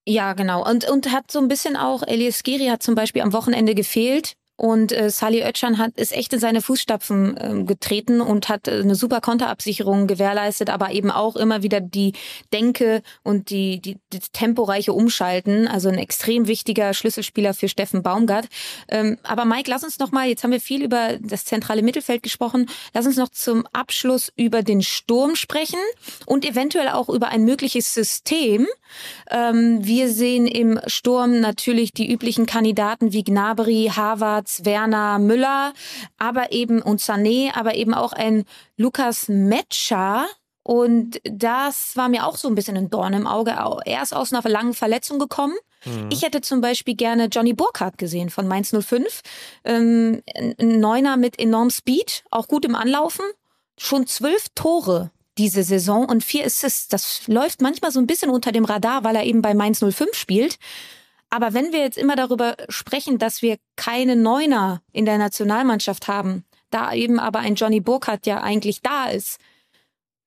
Ja, 0.07 0.33
genau. 0.33 0.67
Und, 0.67 0.89
und 0.89 1.11
hat 1.11 1.31
so 1.31 1.39
ein 1.39 1.47
bisschen 1.47 1.77
auch, 1.77 2.03
Elias 2.03 2.43
Giri 2.43 2.67
hat 2.67 2.81
zum 2.81 2.95
Beispiel 2.95 3.21
am 3.21 3.33
Wochenende 3.33 3.75
gefehlt. 3.75 4.33
Und 4.61 4.91
äh, 4.91 5.09
Sali 5.09 5.41
Özcan 5.43 5.79
hat 5.79 5.97
ist 5.97 6.15
echt 6.15 6.33
in 6.33 6.39
seine 6.39 6.61
Fußstapfen 6.61 7.35
äh, 7.35 7.63
getreten 7.63 8.21
und 8.21 8.47
hat 8.47 8.67
äh, 8.67 8.81
eine 8.81 8.93
super 8.93 9.19
Konterabsicherung 9.19 10.05
gewährleistet, 10.05 10.69
aber 10.69 10.91
eben 10.91 11.09
auch 11.09 11.35
immer 11.35 11.63
wieder 11.63 11.81
die 11.81 12.13
Denke 12.53 13.01
und 13.23 13.49
die, 13.49 13.81
die, 13.81 13.97
die 14.13 14.19
temporeiche 14.31 14.93
Umschalten. 14.93 15.67
Also 15.67 15.89
ein 15.89 15.97
extrem 15.97 16.45
wichtiger 16.45 16.93
Schlüsselspieler 16.93 17.55
für 17.55 17.69
Steffen 17.69 18.03
Baumgart. 18.03 18.49
Ähm, 18.87 19.17
aber 19.23 19.45
Mike, 19.45 19.67
lass 19.67 19.83
uns 19.83 19.97
noch 19.97 20.11
mal. 20.11 20.27
Jetzt 20.27 20.43
haben 20.43 20.51
wir 20.51 20.61
viel 20.61 20.83
über 20.83 21.17
das 21.19 21.45
zentrale 21.45 21.81
Mittelfeld 21.81 22.21
gesprochen. 22.21 22.69
Lass 22.93 23.07
uns 23.07 23.17
noch 23.17 23.29
zum 23.29 23.65
Abschluss 23.73 24.31
über 24.35 24.61
den 24.61 24.83
Sturm 24.83 25.35
sprechen 25.35 25.79
und 26.27 26.45
eventuell 26.45 26.89
auch 26.89 27.09
über 27.09 27.29
ein 27.29 27.45
mögliches 27.45 27.95
System. 27.95 28.67
Ähm, 29.31 29.79
wir 29.83 30.07
sehen 30.07 30.45
im 30.45 30.79
Sturm 30.85 31.39
natürlich 31.39 31.93
die 31.93 32.11
üblichen 32.11 32.45
Kandidaten 32.45 33.11
wie 33.11 33.23
Gnabry, 33.23 33.89
Harvard 33.95 34.50
Havertz, 34.51 34.65
Werner, 34.65 35.19
Müller, 35.19 35.73
aber 36.17 36.51
eben 36.51 36.81
und 36.81 37.01
Sané, 37.01 37.53
aber 37.55 37.75
eben 37.75 37.93
auch 37.93 38.13
ein 38.13 38.45
Lukas 38.77 39.27
Metscher. 39.27 40.27
Und 40.63 41.19
das 41.23 41.95
war 41.95 42.07
mir 42.07 42.25
auch 42.25 42.37
so 42.37 42.47
ein 42.47 42.55
bisschen 42.55 42.77
ein 42.77 42.89
Dorn 42.89 43.13
im 43.13 43.27
Auge. 43.27 43.51
Er 43.85 44.03
ist 44.03 44.13
aus 44.13 44.31
einer 44.31 44.47
langen 44.47 44.73
Verletzung 44.73 45.17
gekommen. 45.17 45.55
Mhm. 45.85 46.09
Ich 46.11 46.21
hätte 46.21 46.41
zum 46.41 46.61
Beispiel 46.61 46.95
gerne 46.95 47.25
Johnny 47.25 47.53
Burkhardt 47.53 47.97
gesehen 47.97 48.29
von 48.29 48.47
Mainz 48.47 48.71
05. 48.71 49.21
Ähm, 49.63 50.21
ein 50.35 50.79
Neuner 50.79 51.17
mit 51.17 51.39
enorm 51.39 51.71
Speed, 51.71 52.23
auch 52.29 52.47
gut 52.47 52.65
im 52.65 52.75
Anlaufen. 52.75 53.25
Schon 53.77 54.05
zwölf 54.05 54.47
Tore 54.53 55.09
diese 55.37 55.63
Saison 55.63 56.05
und 56.07 56.23
vier 56.23 56.45
Assists. 56.45 56.89
Das 56.89 57.27
läuft 57.27 57.61
manchmal 57.61 57.91
so 57.91 57.99
ein 57.99 58.05
bisschen 58.05 58.29
unter 58.29 58.51
dem 58.51 58.65
Radar, 58.65 59.03
weil 59.03 59.15
er 59.15 59.23
eben 59.23 59.41
bei 59.41 59.55
Mainz 59.55 59.79
05 59.79 60.13
spielt. 60.13 60.59
Aber 61.31 61.53
wenn 61.53 61.71
wir 61.71 61.79
jetzt 61.79 61.97
immer 61.97 62.15
darüber 62.15 62.57
sprechen, 62.67 63.17
dass 63.17 63.41
wir 63.41 63.57
keine 63.77 64.15
Neuner 64.15 64.81
in 64.91 65.05
der 65.05 65.17
Nationalmannschaft 65.17 66.07
haben, 66.07 66.43
da 66.69 66.93
eben 66.93 67.19
aber 67.19 67.39
ein 67.39 67.55
Johnny 67.55 67.79
Burkhardt 67.79 68.27
ja 68.27 68.41
eigentlich 68.41 68.81
da 68.81 69.05
ist, 69.05 69.39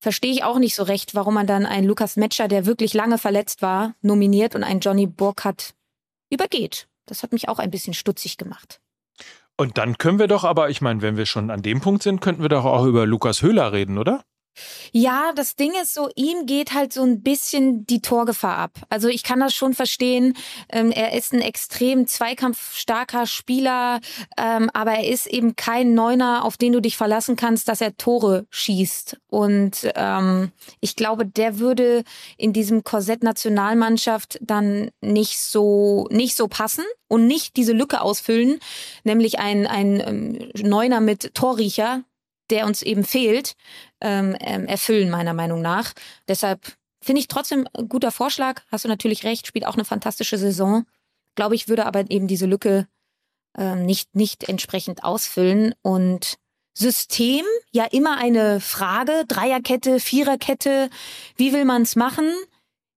verstehe 0.01 0.33
ich 0.33 0.45
auch 0.45 0.59
nicht 0.59 0.75
so 0.75 0.83
recht, 0.83 1.15
warum 1.15 1.35
man 1.35 1.47
dann 1.47 1.67
einen 1.67 1.87
Lukas 1.87 2.17
Metscher, 2.17 2.49
der 2.49 2.67
wirklich 2.67 2.95
lange 2.95 3.19
verletzt 3.19 3.61
war, 3.63 3.95
nominiert 4.01 4.55
und 4.55 4.65
einen 4.65 4.81
Johnny 4.81 5.07
Burkhardt 5.07 5.75
übergeht. 6.31 6.89
Das 7.07 7.23
hat 7.23 7.33
mich 7.33 7.49
auch 7.49 7.59
ein 7.59 7.71
bisschen 7.71 7.95
stutzig 7.95 8.39
gemacht. 8.39 8.81
Und 9.57 9.79
dann 9.79 9.99
können 9.99 10.19
wir 10.19 10.27
doch 10.27 10.45
aber, 10.45 10.71
ich 10.71 10.81
meine, 10.81 11.03
wenn 11.03 11.17
wir 11.17 11.27
schon 11.27 11.51
an 11.51 11.63
dem 11.63 11.81
Punkt 11.81 12.03
sind, 12.03 12.21
könnten 12.21 12.43
wir 12.43 12.49
doch 12.49 12.65
auch 12.65 12.87
über 12.87 13.07
Lukas 13.07 13.43
Höhler 13.43 13.73
reden, 13.73 13.99
oder? 13.99 14.25
Ja, 14.93 15.33
das 15.35 15.57
Ding 15.57 15.73
ist 15.81 15.95
so, 15.95 16.09
ihm 16.15 16.47
geht 16.47 16.73
halt 16.73 16.93
so 16.93 17.03
ein 17.03 17.23
bisschen 17.23 17.87
die 17.87 18.01
Torgefahr 18.01 18.57
ab. 18.57 18.73
Also 18.89 19.09
ich 19.09 19.23
kann 19.23 19.41
das 19.41 19.55
schon 19.55 19.75
verstehen. 19.75 20.37
Ähm, 20.71 20.91
er 20.91 21.13
ist 21.15 21.33
ein 21.33 21.41
extrem 21.41 22.07
zweikampfstarker 22.07 23.27
Spieler, 23.27 24.01
ähm, 24.37 24.71
aber 24.73 24.93
er 24.93 25.09
ist 25.09 25.27
eben 25.27 25.57
kein 25.57 25.95
Neuner, 25.95 26.45
auf 26.45 26.57
den 26.57 26.73
du 26.73 26.81
dich 26.81 26.97
verlassen 26.97 27.37
kannst, 27.37 27.69
dass 27.69 27.81
er 27.81 27.97
Tore 27.97 28.47
schießt. 28.51 29.19
Und 29.29 29.91
ähm, 29.97 30.53
ich 30.81 30.97
glaube, 30.97 31.27
der 31.27 31.59
würde 31.59 32.05
in 32.37 32.53
diesem 32.53 32.85
Korsett 32.85 33.23
Nationalmannschaft 33.23 34.39
dann 34.41 34.91
nicht 35.01 35.41
so 35.41 36.07
nicht 36.11 36.37
so 36.37 36.49
passen 36.49 36.85
und 37.09 37.27
nicht 37.27 37.57
diese 37.57 37.73
Lücke 37.73 38.01
ausfüllen, 38.01 38.59
nämlich 39.03 39.39
ein 39.39 39.67
ein 39.67 40.01
ähm, 40.01 40.51
Neuner 40.63 41.01
mit 41.01 41.35
Torriecher, 41.35 42.05
der 42.51 42.67
uns 42.67 42.83
eben 42.83 43.05
fehlt, 43.05 43.55
ähm, 44.01 44.37
ähm, 44.41 44.67
erfüllen, 44.67 45.11
meiner 45.11 45.35
Meinung 45.35 45.63
nach. 45.63 45.93
Deshalb 46.29 46.77
finde 47.01 47.21
ich 47.21 47.29
trotzdem 47.29 47.67
ein 47.75 47.89
guter 47.89 48.11
Vorschlag. 48.11 48.63
Hast 48.71 48.85
du 48.85 48.89
natürlich 48.89 49.25
recht, 49.25 49.47
spielt 49.47 49.67
auch 49.67 49.75
eine 49.75 49.85
fantastische 49.85 50.39
Saison. 50.39 50.85
Glaube 51.35 51.55
ich, 51.55 51.69
würde 51.69 51.87
aber 51.87 52.11
eben 52.11 52.29
diese 52.29 52.47
Lücke 52.47 52.87
ähm, 53.57 53.85
nicht, 53.87 54.15
nicht 54.15 54.49
entsprechend 54.49 55.05
ausfüllen. 55.05 55.75
Und 55.83 56.39
System, 56.77 57.45
ja 57.71 57.85
immer 57.85 58.19
eine 58.19 58.61
Frage. 58.61 59.25
Dreierkette, 59.29 60.01
Viererkette, 60.01 60.91
wie 61.37 61.53
will 61.53 61.65
man 61.65 61.83
es 61.83 61.97
machen? 61.97 62.33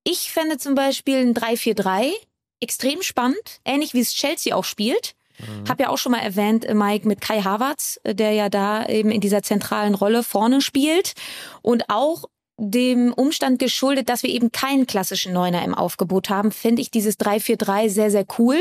Ich 0.03 0.31
fände 0.31 0.57
zum 0.57 0.73
Beispiel 0.73 1.17
ein 1.17 1.33
3-4-3 1.33 2.11
extrem 2.59 3.03
spannend, 3.03 3.59
ähnlich 3.65 3.93
wie 3.93 3.99
es 3.99 4.13
Chelsea 4.13 4.55
auch 4.55 4.63
spielt. 4.63 5.15
Mhm. 5.39 5.69
Hab 5.69 5.79
ja 5.79 5.89
auch 5.89 5.97
schon 5.97 6.11
mal 6.11 6.21
erwähnt, 6.21 6.65
äh, 6.65 6.73
Mike, 6.73 7.07
mit 7.07 7.21
Kai 7.21 7.41
Havertz, 7.41 7.99
äh, 8.03 8.15
der 8.15 8.31
ja 8.31 8.49
da 8.49 8.85
eben 8.85 9.11
in 9.11 9.21
dieser 9.21 9.43
zentralen 9.43 9.95
Rolle 9.95 10.23
vorne 10.23 10.61
spielt 10.61 11.13
und 11.61 11.89
auch 11.89 12.25
dem 12.59 13.13
Umstand 13.13 13.59
geschuldet, 13.59 14.09
dass 14.09 14.23
wir 14.23 14.31
eben 14.31 14.51
keinen 14.51 14.87
klassischen 14.87 15.33
Neuner 15.33 15.63
im 15.63 15.75
Aufgebot 15.75 16.29
haben, 16.29 16.51
finde 16.51 16.81
ich 16.81 16.89
dieses 16.89 17.19
3-4-3 17.19 17.89
sehr, 17.89 18.09
sehr 18.09 18.25
cool. 18.39 18.57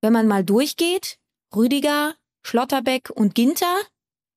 Wenn 0.00 0.12
man 0.12 0.26
mal 0.26 0.44
durchgeht, 0.44 1.18
Rüdiger, 1.54 2.14
Schlotterbeck 2.42 3.10
und 3.10 3.34
Ginter 3.34 3.76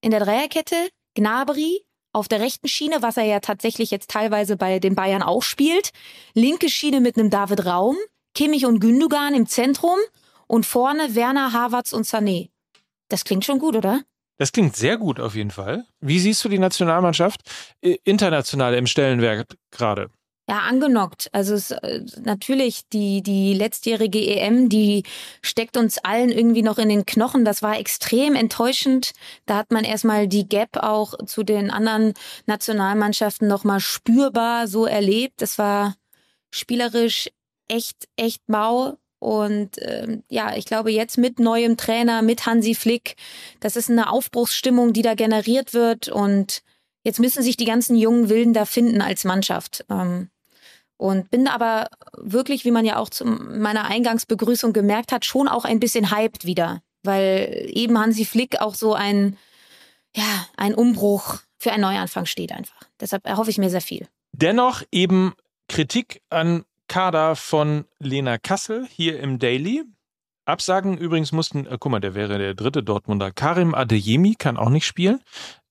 in 0.02 0.12
der 0.12 0.20
Dreierkette, 0.20 0.76
Gnabry 1.16 1.84
auf 2.12 2.28
der 2.28 2.42
rechten 2.42 2.68
Schiene, 2.68 3.02
was 3.02 3.18
er 3.18 3.24
ja 3.24 3.40
tatsächlich 3.40 3.90
jetzt 3.90 4.10
teilweise 4.10 4.56
bei 4.56 4.80
den 4.80 4.94
Bayern 4.94 5.24
auch 5.24 5.42
spielt, 5.42 5.92
linke 6.34 6.70
Schiene 6.70 7.02
mit 7.02 7.18
einem 7.18 7.32
David 7.32 7.66
Raum, 7.66 7.98
Kimmich 8.36 8.66
und 8.66 8.80
Gündogan 8.80 9.34
im 9.34 9.48
Zentrum 9.48 9.98
und 10.54 10.68
vorne 10.68 11.16
Werner, 11.16 11.52
Havertz 11.52 11.94
und 11.94 12.06
Sané. 12.06 12.52
Das 13.10 13.24
klingt 13.24 13.44
schon 13.44 13.58
gut, 13.58 13.76
oder? 13.76 14.02
Das 14.38 14.52
klingt 14.52 14.76
sehr 14.76 14.98
gut 14.98 15.20
auf 15.20 15.34
jeden 15.34 15.50
Fall. 15.50 15.86
Wie 16.00 16.20
siehst 16.20 16.46
du 16.46 16.50
die 16.50 16.60
Nationalmannschaft 16.60 17.42
äh, 17.82 17.98
international 18.04 18.76
im 18.76 18.86
Stellenwert 18.86 19.58
gerade? 19.72 20.12
Ja, 20.48 20.60
angenockt. 20.60 21.30
Also 21.32 21.56
es, 21.56 21.72
äh, 21.72 22.02
natürlich 22.22 22.88
die 22.94 23.24
die 23.24 23.56
letztjährige 23.56 24.20
EM, 24.20 24.70
die 24.70 25.04
steckt 25.42 25.76
uns 25.76 25.98
allen 25.98 26.30
irgendwie 26.30 26.62
noch 26.62 26.78
in 26.78 26.90
den 26.90 27.08
Knochen. 27.08 27.46
Das 27.46 27.64
war 27.64 27.80
extrem 27.80 28.36
enttäuschend. 28.36 29.14
Da 29.48 29.56
hat 29.56 29.72
man 29.72 29.84
erstmal 29.84 30.28
die 30.28 30.48
Gap 30.48 30.78
auch 30.78 31.16
zu 31.26 31.42
den 31.42 31.72
anderen 31.72 32.14
Nationalmannschaften 32.46 33.48
nochmal 33.48 33.80
spürbar 33.80 34.68
so 34.68 34.86
erlebt. 34.86 35.42
Das 35.42 35.58
war 35.58 35.96
spielerisch 36.52 37.32
echt 37.68 38.08
echt 38.18 38.48
mau. 38.48 39.00
Und 39.24 39.78
ähm, 39.78 40.24
ja, 40.28 40.54
ich 40.54 40.66
glaube, 40.66 40.92
jetzt 40.92 41.18
mit 41.18 41.40
neuem 41.40 41.78
Trainer, 41.78 42.22
mit 42.22 42.46
Hansi 42.46 42.76
Flick, 42.76 43.16
das 43.62 43.78
ist 43.78 43.90
eine 43.90 44.12
Aufbruchsstimmung, 44.12 44.92
die 44.92 45.02
da 45.02 45.14
generiert 45.14 45.74
wird. 45.74 46.10
Und 46.10 46.62
jetzt 47.06 47.22
müssen 47.22 47.42
sich 47.42 47.56
die 47.56 47.64
ganzen 47.64 47.96
jungen 47.96 48.28
Wilden 48.28 48.52
da 48.52 48.66
finden 48.66 49.02
als 49.02 49.24
Mannschaft. 49.24 49.86
Ähm, 49.90 50.30
und 50.98 51.32
bin 51.32 51.48
aber 51.48 51.88
wirklich, 52.18 52.66
wie 52.66 52.72
man 52.72 52.84
ja 52.84 52.98
auch 52.98 53.10
zu 53.10 53.24
meiner 53.24 53.86
Eingangsbegrüßung 53.86 54.74
gemerkt 54.74 55.14
hat, 55.14 55.24
schon 55.24 55.48
auch 55.48 55.64
ein 55.64 55.80
bisschen 55.80 56.12
hyped 56.12 56.44
wieder. 56.44 56.82
Weil 57.04 57.70
eben 57.74 57.98
Hansi 57.98 58.26
Flick 58.26 58.60
auch 58.60 58.76
so 58.76 58.94
ein, 58.94 59.38
ja, 60.14 60.48
ein 60.58 60.76
Umbruch 60.76 61.38
für 61.60 61.72
einen 61.72 61.84
Neuanfang 61.84 62.26
steht 62.26 62.52
einfach. 62.52 62.82
Deshalb 63.00 63.26
erhoffe 63.26 63.52
ich 63.52 63.58
mir 63.58 63.70
sehr 63.70 63.80
viel. 63.80 64.06
Dennoch 64.34 64.84
eben 64.92 65.34
Kritik 65.70 66.22
an 66.30 66.66
Kader 66.94 67.36
von 67.36 67.86
Lena 67.98 68.38
Kassel 68.38 68.88
hier 68.88 69.20
im 69.20 69.40
Daily. 69.40 69.84
Absagen 70.46 70.96
übrigens 70.96 71.32
mussten, 71.32 71.66
äh, 71.66 71.78
guck 71.80 71.92
mal, 71.92 72.00
der 72.00 72.14
wäre 72.14 72.38
der 72.38 72.54
dritte 72.54 72.84
Dortmunder. 72.84 73.32
Karim 73.32 73.74
Adeyemi 73.74 74.36
kann 74.36 74.58
auch 74.58 74.70
nicht 74.70 74.86
spielen. 74.86 75.20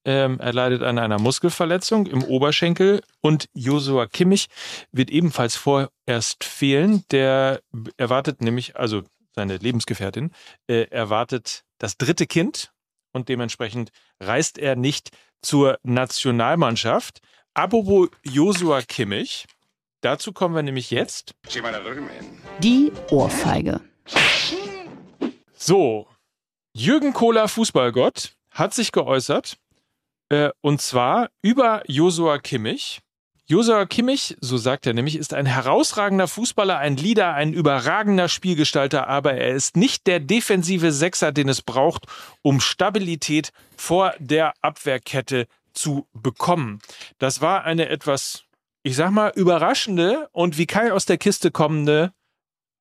Ähm, 0.04 0.40
er 0.40 0.52
leidet 0.52 0.82
an 0.82 0.98
einer 0.98 1.20
Muskelverletzung 1.20 2.08
im 2.08 2.24
Oberschenkel 2.24 3.04
und 3.20 3.48
Josua 3.54 4.08
Kimmich 4.08 4.48
wird 4.90 5.10
ebenfalls 5.10 5.54
vorerst 5.54 6.42
fehlen. 6.42 7.04
Der 7.12 7.60
erwartet 7.96 8.40
nämlich, 8.40 8.74
also 8.74 9.02
seine 9.36 9.58
Lebensgefährtin, 9.58 10.32
äh, 10.66 10.88
erwartet 10.90 11.62
das 11.78 11.96
dritte 11.98 12.26
Kind 12.26 12.72
und 13.12 13.28
dementsprechend 13.28 13.92
reist 14.18 14.58
er 14.58 14.74
nicht 14.74 15.10
zur 15.40 15.78
Nationalmannschaft. 15.84 17.20
Apropos 17.54 18.08
Josua 18.24 18.82
Kimmich, 18.82 19.46
Dazu 20.02 20.32
kommen 20.32 20.54
wir 20.56 20.62
nämlich 20.62 20.90
jetzt. 20.90 21.34
Die 22.58 22.92
Ohrfeige. 23.10 23.80
So, 25.54 26.08
Jürgen 26.74 27.12
Kohler, 27.12 27.46
Fußballgott, 27.46 28.34
hat 28.50 28.74
sich 28.74 28.90
geäußert. 28.90 29.58
Äh, 30.28 30.50
und 30.60 30.80
zwar 30.80 31.30
über 31.40 31.84
Josua 31.86 32.38
Kimmich. 32.38 33.00
Josua 33.46 33.86
Kimmich, 33.86 34.36
so 34.40 34.56
sagt 34.56 34.86
er 34.86 34.94
nämlich, 34.94 35.14
ist 35.14 35.34
ein 35.34 35.46
herausragender 35.46 36.26
Fußballer, 36.26 36.78
ein 36.78 36.96
Leader, 36.96 37.34
ein 37.34 37.52
überragender 37.52 38.28
Spielgestalter, 38.28 39.06
aber 39.06 39.34
er 39.34 39.54
ist 39.54 39.76
nicht 39.76 40.08
der 40.08 40.18
defensive 40.18 40.90
Sechser, 40.90 41.30
den 41.30 41.48
es 41.48 41.62
braucht, 41.62 42.06
um 42.42 42.60
Stabilität 42.60 43.52
vor 43.76 44.14
der 44.18 44.54
Abwehrkette 44.62 45.46
zu 45.74 46.08
bekommen. 46.12 46.80
Das 47.18 47.40
war 47.40 47.64
eine 47.64 47.88
etwas 47.88 48.44
ich 48.82 48.96
sag 48.96 49.10
mal, 49.10 49.32
überraschende 49.34 50.28
und 50.32 50.58
wie 50.58 50.66
Kai 50.66 50.92
aus 50.92 51.06
der 51.06 51.18
Kiste 51.18 51.50
kommende 51.50 52.12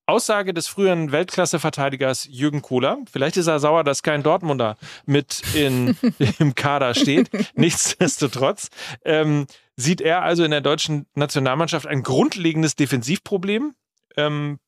Aussage 0.08 0.53
des 0.53 0.67
früheren 0.67 1.12
Weltklasse-Verteidigers 1.12 2.27
Jürgen 2.29 2.62
Kohler. 2.62 2.98
Vielleicht 3.10 3.38
ist 3.38 3.48
er 3.48 3.60
sauer, 3.60 3.84
dass 3.84 4.03
kein 4.03 4.24
Dortmunder 4.24 4.77
mit 5.05 5.41
in, 5.55 5.96
im 6.39 6.55
Kader 6.55 6.96
steht. 6.96 7.29
Nichtsdestotrotz 7.55 8.70
ähm, 9.05 9.46
sieht 9.75 10.01
er 10.01 10.24
also 10.24 10.43
in 10.43 10.51
der 10.51 10.62
deutschen 10.62 11.05
Nationalmannschaft 11.13 11.88
ein 11.88 12.03
grundlegendes 12.03 12.75
Defensivproblem. 12.75 13.75
Ähm, 14.17 14.60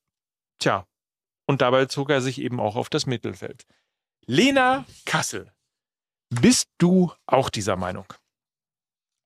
tja, 0.60 0.86
und 1.46 1.62
dabei 1.62 1.88
zog 1.88 2.10
er 2.12 2.22
sich 2.22 2.40
eben 2.40 2.60
auch 2.60 2.76
auf 2.76 2.90
das 2.90 3.06
Mittelfeld. 3.06 3.64
Lena 4.26 4.86
Kassel, 5.06 5.52
bist 6.30 6.70
du 6.78 7.12
auch 7.26 7.50
dieser 7.50 7.76
Meinung? 7.76 8.06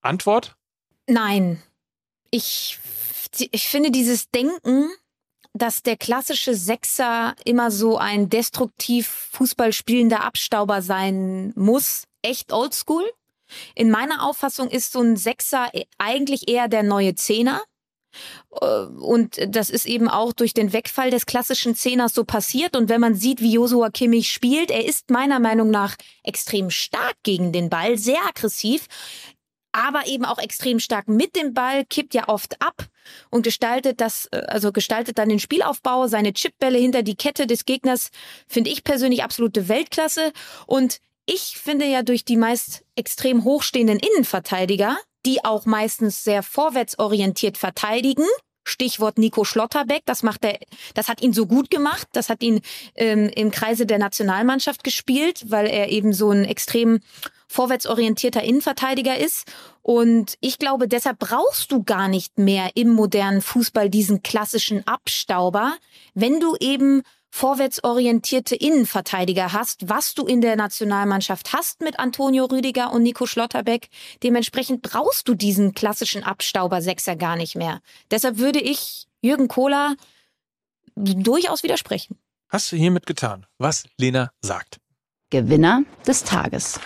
Antwort? 0.02 0.56
Nein 1.06 1.62
ich, 2.32 2.80
ich 3.52 3.68
finde 3.68 3.92
dieses 3.92 4.30
Denken, 4.30 4.90
dass 5.54 5.82
der 5.84 5.98
klassische 5.98 6.56
Sechser 6.56 7.36
immer 7.46 7.72
so 7.72 7.98
ein 7.98 8.30
destruktiv 8.30 9.08
Fußball 9.32 9.74
spielender 9.74 10.24
Abstauber 10.24 10.82
sein 10.82 11.52
muss, 11.56 12.04
echt 12.22 12.54
oldschool. 12.54 13.04
In 13.76 13.90
meiner 13.90 14.24
Auffassung 14.24 14.70
ist 14.70 14.92
so 14.92 15.02
ein 15.02 15.16
Sechser 15.16 15.70
eigentlich 15.98 16.50
eher 16.50 16.68
der 16.68 16.84
neue 16.84 17.16
Zehner. 17.16 17.64
Äh, 18.62 18.66
und 18.66 19.40
das 19.48 19.70
ist 19.70 19.86
eben 19.86 20.10
auch 20.10 20.34
durch 20.34 20.54
den 20.54 20.74
Wegfall 20.74 21.12
des 21.12 21.26
klassischen 21.26 21.76
Zehners 21.76 22.14
so 22.14 22.24
passiert. 22.24 22.76
Und 22.76 22.90
wenn 22.90 23.02
man 23.02 23.16
sieht, 23.16 23.42
wie 23.42 23.54
Josua 23.54 23.90
Kimmich 23.90 24.32
spielt, 24.32 24.70
er 24.70 24.86
ist 24.86 25.10
meiner 25.10 25.40
Meinung 25.40 25.70
nach 25.70 25.96
extrem 26.24 26.70
stark 26.70 27.16
gegen 27.24 27.52
den 27.52 27.70
Ball, 27.70 27.98
sehr 27.98 28.20
aggressiv 28.28 28.88
aber 29.78 30.08
eben 30.08 30.26
auch 30.26 30.40
extrem 30.40 30.80
stark 30.80 31.08
mit 31.08 31.36
dem 31.36 31.54
Ball, 31.54 31.86
kippt 31.86 32.16
ja 32.16 32.28
oft 32.28 32.60
ab 32.62 32.88
und 33.30 33.44
gestaltet 33.44 34.02
das, 34.02 34.28
äh, 34.32 34.38
also 34.48 34.72
gestaltet 34.72 35.20
dann 35.20 35.30
den 35.30 35.40
Spielaufbau, 35.40 36.08
seine 36.08 36.34
Chipbälle 36.34 36.80
hinter 36.80 37.04
die 37.04 37.16
Kette 37.16 37.46
des 37.46 37.64
Gegners, 37.66 38.10
finde 38.48 38.72
ich 38.72 38.84
persönlich 38.84 39.24
absolute 39.24 39.70
Weltklasse. 39.70 40.34
Und 40.66 40.98
ich 41.28 41.60
finde 41.62 41.86
ja 41.86 42.02
durch 42.02 42.26
die 42.26 42.38
meist 42.38 42.86
extrem 42.96 43.44
hochstehenden 43.44 44.00
Innenverteidiger, 44.00 44.98
die 45.28 45.46
auch 45.46 45.68
meistens 45.68 46.24
sehr 46.24 46.42
vorwärtsorientiert 46.42 47.58
verteidigen, 47.58 48.26
Stichwort 48.64 49.18
Nico 49.18 49.44
Schlotterbeck, 49.44 50.02
das 50.06 50.24
macht 50.24 50.44
er, 50.44 50.60
das 50.94 51.08
hat 51.08 51.22
ihn 51.22 51.34
so 51.34 51.46
gut 51.46 51.70
gemacht, 51.70 52.08
das 52.14 52.30
hat 52.30 52.42
ihn 52.42 52.62
ähm, 52.96 53.30
im 53.30 53.52
Kreise 53.52 53.86
der 53.86 54.00
Nationalmannschaft 54.00 54.84
gespielt, 54.84 55.46
weil 55.48 55.68
er 55.68 55.90
eben 55.90 56.14
so 56.14 56.32
ein 56.32 56.44
extrem 56.46 57.00
vorwärtsorientierter 57.48 58.44
Innenverteidiger 58.44 59.18
ist. 59.18 59.52
Und 59.82 60.36
ich 60.42 60.60
glaube, 60.60 60.88
deshalb 60.88 61.20
brauchst 61.20 61.72
du 61.72 61.84
gar 61.84 62.08
nicht 62.08 62.38
mehr 62.38 62.72
im 62.76 62.90
modernen 62.90 63.42
Fußball 63.42 63.90
diesen 63.90 64.22
klassischen 64.22 64.86
Abstauber, 64.86 65.76
wenn 66.14 66.40
du 66.40 66.56
eben 66.60 67.04
vorwärtsorientierte 67.30 68.56
Innenverteidiger 68.56 69.54
hast, 69.54 69.90
was 69.90 70.14
du 70.14 70.26
in 70.26 70.42
der 70.42 70.56
Nationalmannschaft 70.56 71.54
hast 71.54 71.82
mit 71.82 72.00
Antonio 72.00 72.46
Rüdiger 72.46 72.92
und 72.92 73.04
Nico 73.04 73.26
Schlotterbeck. 73.26 73.90
Dementsprechend 74.24 74.82
brauchst 74.82 75.28
du 75.28 75.36
diesen 75.36 75.74
klassischen 75.74 76.24
Abstauber-Sechser 76.24 77.16
gar 77.16 77.36
nicht 77.36 77.56
mehr. 77.56 77.82
Deshalb 78.12 78.38
würde 78.38 78.60
ich 78.60 79.08
Jürgen 79.22 79.48
Kohler 79.48 79.96
durchaus 80.96 81.64
widersprechen. 81.64 82.18
Hast 82.50 82.72
du 82.72 82.76
hiermit 82.76 83.06
getan, 83.06 83.46
was 83.58 83.84
Lena 83.98 84.32
sagt? 84.42 84.80
Gewinner 85.30 85.84
des 86.08 86.24
Tages 86.24 86.80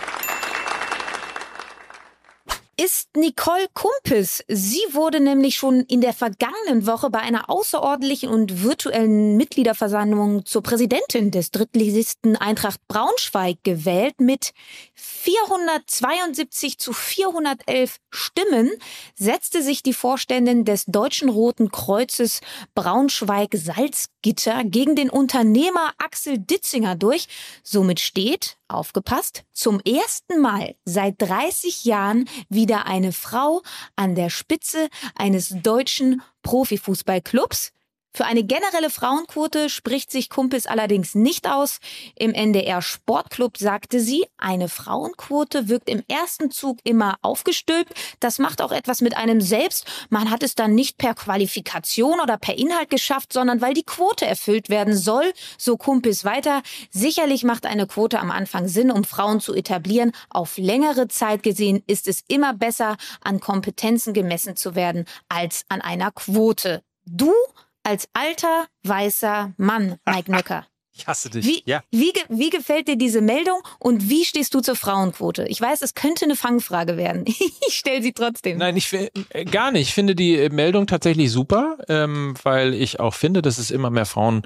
ist 2.76 3.16
Nicole 3.16 3.66
Kumpis. 3.74 4.42
Sie 4.48 4.80
wurde 4.92 5.20
nämlich 5.20 5.56
schon 5.56 5.80
in 5.80 6.00
der 6.00 6.14
vergangenen 6.14 6.86
Woche 6.86 7.10
bei 7.10 7.18
einer 7.18 7.50
außerordentlichen 7.50 8.30
und 8.30 8.62
virtuellen 8.62 9.36
Mitgliederversammlung 9.36 10.46
zur 10.46 10.62
Präsidentin 10.62 11.30
des 11.30 11.50
Drittligisten 11.50 12.36
Eintracht 12.36 12.80
Braunschweig 12.88 13.58
gewählt. 13.62 14.20
Mit 14.20 14.52
472 14.94 16.78
zu 16.78 16.92
411 16.92 17.98
Stimmen 18.10 18.70
setzte 19.14 19.62
sich 19.62 19.82
die 19.82 19.92
Vorständin 19.92 20.64
des 20.64 20.86
Deutschen 20.86 21.28
Roten 21.28 21.70
Kreuzes 21.70 22.40
Braunschweig-Salzgitter 22.74 24.64
gegen 24.64 24.96
den 24.96 25.10
Unternehmer 25.10 25.92
Axel 25.98 26.38
Ditzinger 26.38 26.96
durch. 26.96 27.28
Somit 27.62 28.00
steht 28.00 28.56
aufgepasst, 28.74 29.44
zum 29.52 29.80
ersten 29.80 30.40
Mal 30.40 30.74
seit 30.84 31.14
30 31.18 31.84
Jahren 31.84 32.28
wieder 32.48 32.86
eine 32.86 33.12
Frau 33.12 33.62
an 33.96 34.14
der 34.14 34.30
Spitze 34.30 34.88
eines 35.14 35.54
deutschen 35.62 36.22
Profifußballclubs. 36.42 37.72
Für 38.14 38.26
eine 38.26 38.44
generelle 38.44 38.90
Frauenquote 38.90 39.70
spricht 39.70 40.10
sich 40.10 40.28
Kumpis 40.28 40.66
allerdings 40.66 41.14
nicht 41.14 41.48
aus. 41.48 41.78
Im 42.14 42.34
NDR 42.34 42.82
Sportclub 42.82 43.56
sagte 43.56 44.00
sie, 44.00 44.26
eine 44.36 44.68
Frauenquote 44.68 45.68
wirkt 45.68 45.88
im 45.88 46.02
ersten 46.08 46.50
Zug 46.50 46.78
immer 46.84 47.16
aufgestülpt. 47.22 47.94
Das 48.20 48.38
macht 48.38 48.60
auch 48.60 48.70
etwas 48.70 49.00
mit 49.00 49.16
einem 49.16 49.40
selbst. 49.40 49.86
Man 50.10 50.30
hat 50.30 50.42
es 50.42 50.54
dann 50.54 50.74
nicht 50.74 50.98
per 50.98 51.14
Qualifikation 51.14 52.20
oder 52.20 52.36
per 52.36 52.58
Inhalt 52.58 52.90
geschafft, 52.90 53.32
sondern 53.32 53.62
weil 53.62 53.72
die 53.72 53.82
Quote 53.82 54.26
erfüllt 54.26 54.68
werden 54.68 54.94
soll. 54.94 55.32
So 55.56 55.78
Kumpis 55.78 56.22
weiter. 56.26 56.62
Sicherlich 56.90 57.44
macht 57.44 57.64
eine 57.64 57.86
Quote 57.86 58.20
am 58.20 58.30
Anfang 58.30 58.68
Sinn, 58.68 58.90
um 58.90 59.04
Frauen 59.04 59.40
zu 59.40 59.54
etablieren. 59.54 60.12
Auf 60.28 60.58
längere 60.58 61.08
Zeit 61.08 61.42
gesehen 61.42 61.82
ist 61.86 62.06
es 62.08 62.24
immer 62.28 62.52
besser, 62.52 62.98
an 63.22 63.40
Kompetenzen 63.40 64.12
gemessen 64.12 64.54
zu 64.54 64.74
werden, 64.74 65.06
als 65.30 65.64
an 65.70 65.80
einer 65.80 66.10
Quote. 66.10 66.82
Du 67.06 67.32
als 67.82 68.08
alter 68.12 68.66
weißer 68.84 69.54
Mann, 69.56 69.96
Mike 70.06 70.30
Nöcker. 70.32 70.66
Ich 70.94 71.06
hasse 71.06 71.30
dich. 71.30 71.46
Wie, 71.46 71.62
ja. 71.64 71.82
wie, 71.90 72.12
wie 72.28 72.50
gefällt 72.50 72.86
dir 72.86 72.96
diese 72.96 73.22
Meldung 73.22 73.62
und 73.78 74.10
wie 74.10 74.26
stehst 74.26 74.52
du 74.52 74.60
zur 74.60 74.76
Frauenquote? 74.76 75.46
Ich 75.48 75.58
weiß, 75.58 75.80
es 75.80 75.94
könnte 75.94 76.26
eine 76.26 76.36
Fangfrage 76.36 76.98
werden. 76.98 77.24
ich 77.26 77.74
stelle 77.74 78.02
sie 78.02 78.12
trotzdem. 78.12 78.58
Nein, 78.58 78.76
ich 78.76 78.92
äh, 78.92 79.10
gar 79.46 79.72
nicht. 79.72 79.88
Ich 79.88 79.94
finde 79.94 80.14
die 80.14 80.36
äh, 80.36 80.50
Meldung 80.50 80.86
tatsächlich 80.86 81.32
super, 81.32 81.78
ähm, 81.88 82.34
weil 82.42 82.74
ich 82.74 83.00
auch 83.00 83.14
finde, 83.14 83.40
dass 83.40 83.56
es 83.56 83.70
immer 83.70 83.88
mehr 83.88 84.04
Frauen 84.04 84.42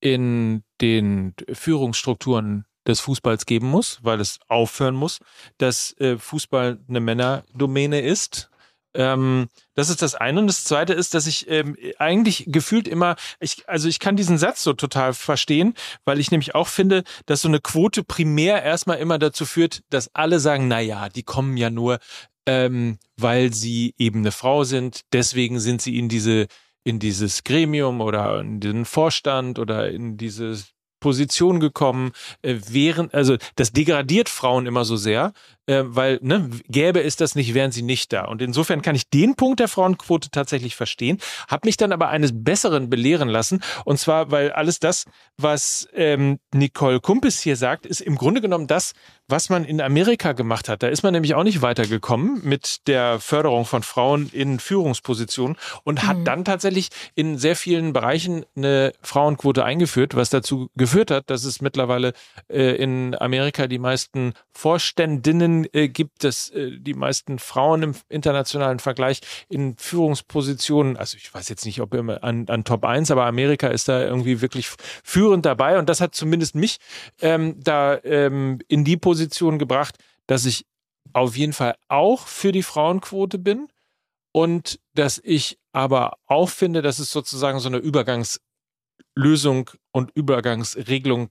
in 0.00 0.62
den 0.82 1.34
Führungsstrukturen 1.50 2.66
des 2.86 3.00
Fußballs 3.00 3.46
geben 3.46 3.68
muss, 3.68 3.98
weil 4.02 4.20
es 4.20 4.38
aufhören 4.48 4.94
muss, 4.94 5.18
dass 5.56 5.98
äh, 5.98 6.18
Fußball 6.18 6.78
eine 6.88 7.00
Männerdomäne 7.00 8.00
ist 8.02 8.50
ähm, 8.96 9.48
das 9.74 9.90
ist 9.90 10.02
das 10.02 10.14
eine. 10.14 10.40
Und 10.40 10.46
das 10.46 10.64
zweite 10.64 10.92
ist, 10.92 11.14
dass 11.14 11.26
ich 11.26 11.48
ähm, 11.50 11.76
eigentlich 11.98 12.44
gefühlt 12.48 12.88
immer, 12.88 13.16
ich, 13.40 13.68
also 13.68 13.88
ich 13.88 14.00
kann 14.00 14.16
diesen 14.16 14.38
Satz 14.38 14.62
so 14.62 14.72
total 14.72 15.14
verstehen, 15.14 15.74
weil 16.04 16.18
ich 16.18 16.30
nämlich 16.30 16.54
auch 16.54 16.68
finde, 16.68 17.04
dass 17.26 17.42
so 17.42 17.48
eine 17.48 17.60
Quote 17.60 18.02
primär 18.02 18.62
erstmal 18.62 18.98
immer 18.98 19.18
dazu 19.18 19.46
führt, 19.46 19.82
dass 19.90 20.14
alle 20.14 20.40
sagen, 20.40 20.68
na 20.68 20.80
ja, 20.80 21.08
die 21.08 21.22
kommen 21.22 21.56
ja 21.56 21.70
nur, 21.70 21.98
ähm, 22.46 22.98
weil 23.16 23.52
sie 23.52 23.94
eben 23.98 24.20
eine 24.20 24.32
Frau 24.32 24.64
sind. 24.64 25.02
Deswegen 25.12 25.60
sind 25.60 25.82
sie 25.82 25.98
in 25.98 26.08
diese 26.08 26.46
in 26.84 27.00
dieses 27.00 27.42
Gremium 27.42 28.00
oder 28.00 28.38
in 28.40 28.60
den 28.60 28.84
Vorstand 28.84 29.58
oder 29.58 29.90
in 29.90 30.16
dieses 30.16 30.76
Position 31.00 31.60
gekommen, 31.60 32.12
äh, 32.42 32.56
während, 32.68 33.12
also 33.12 33.36
das 33.56 33.72
degradiert 33.72 34.28
Frauen 34.28 34.66
immer 34.66 34.84
so 34.84 34.96
sehr, 34.96 35.32
äh, 35.66 35.82
weil 35.84 36.18
ne, 36.22 36.50
gäbe 36.68 37.02
es 37.02 37.16
das 37.16 37.34
nicht, 37.34 37.54
wären 37.54 37.72
sie 37.72 37.82
nicht 37.82 38.12
da. 38.12 38.24
Und 38.24 38.42
insofern 38.42 38.82
kann 38.82 38.94
ich 38.94 39.08
den 39.08 39.34
Punkt 39.34 39.60
der 39.60 39.68
Frauenquote 39.68 40.30
tatsächlich 40.30 40.76
verstehen, 40.76 41.18
habe 41.48 41.66
mich 41.66 41.76
dann 41.76 41.92
aber 41.92 42.08
eines 42.08 42.32
Besseren 42.32 42.88
belehren 42.90 43.28
lassen. 43.28 43.62
Und 43.84 43.98
zwar, 43.98 44.30
weil 44.30 44.52
alles 44.52 44.78
das, 44.80 45.04
was 45.36 45.88
ähm, 45.94 46.38
Nicole 46.54 47.00
Kumpis 47.00 47.40
hier 47.40 47.56
sagt, 47.56 47.86
ist 47.86 48.00
im 48.00 48.16
Grunde 48.16 48.40
genommen 48.40 48.66
das, 48.66 48.92
was 49.28 49.48
man 49.48 49.64
in 49.64 49.80
Amerika 49.80 50.32
gemacht 50.32 50.68
hat. 50.68 50.82
Da 50.82 50.88
ist 50.88 51.02
man 51.02 51.12
nämlich 51.12 51.34
auch 51.34 51.42
nicht 51.42 51.62
weitergekommen 51.62 52.40
mit 52.44 52.86
der 52.86 53.18
Förderung 53.18 53.64
von 53.64 53.82
Frauen 53.82 54.30
in 54.32 54.60
Führungspositionen 54.60 55.56
und 55.82 56.02
mhm. 56.02 56.06
hat 56.06 56.16
dann 56.24 56.44
tatsächlich 56.44 56.90
in 57.14 57.38
sehr 57.38 57.56
vielen 57.56 57.92
Bereichen 57.92 58.44
eine 58.56 58.92
Frauenquote 59.02 59.64
eingeführt, 59.64 60.14
was 60.14 60.30
dazu 60.30 60.70
geführt 60.76 61.10
hat, 61.10 61.28
dass 61.28 61.44
es 61.44 61.60
mittlerweile 61.60 62.12
äh, 62.48 62.76
in 62.76 63.16
Amerika 63.18 63.66
die 63.66 63.78
meisten 63.78 64.34
Vorständinnen 64.52 65.55
äh, 65.64 65.88
gibt, 65.88 66.24
dass 66.24 66.50
äh, 66.50 66.78
die 66.78 66.94
meisten 66.94 67.38
Frauen 67.38 67.82
im 67.82 67.94
internationalen 68.08 68.78
Vergleich 68.78 69.20
in 69.48 69.76
Führungspositionen, 69.76 70.96
also 70.96 71.16
ich 71.16 71.32
weiß 71.32 71.48
jetzt 71.48 71.64
nicht, 71.64 71.80
ob 71.80 71.94
immer 71.94 72.22
an, 72.22 72.46
an 72.48 72.64
Top 72.64 72.84
1, 72.84 73.10
aber 73.10 73.26
Amerika 73.26 73.68
ist 73.68 73.88
da 73.88 74.02
irgendwie 74.02 74.40
wirklich 74.40 74.68
führend 75.02 75.46
dabei. 75.46 75.78
Und 75.78 75.88
das 75.88 76.00
hat 76.00 76.14
zumindest 76.14 76.54
mich 76.54 76.78
ähm, 77.20 77.56
da 77.62 77.98
ähm, 78.04 78.58
in 78.68 78.84
die 78.84 78.96
Position 78.96 79.46
Position 79.46 79.58
gebracht, 79.58 79.96
dass 80.26 80.44
ich 80.46 80.66
auf 81.12 81.36
jeden 81.36 81.52
Fall 81.52 81.76
auch 81.88 82.26
für 82.26 82.52
die 82.52 82.62
Frauenquote 82.62 83.38
bin 83.38 83.68
und 84.32 84.80
dass 84.94 85.18
ich 85.22 85.58
aber 85.72 86.18
auch 86.26 86.48
finde, 86.48 86.82
dass 86.82 86.98
es 86.98 87.10
sozusagen 87.10 87.58
so 87.60 87.68
eine 87.68 87.78
Übergangslösung 87.78 89.70
und 89.92 90.10
Übergangsregelung 90.14 91.30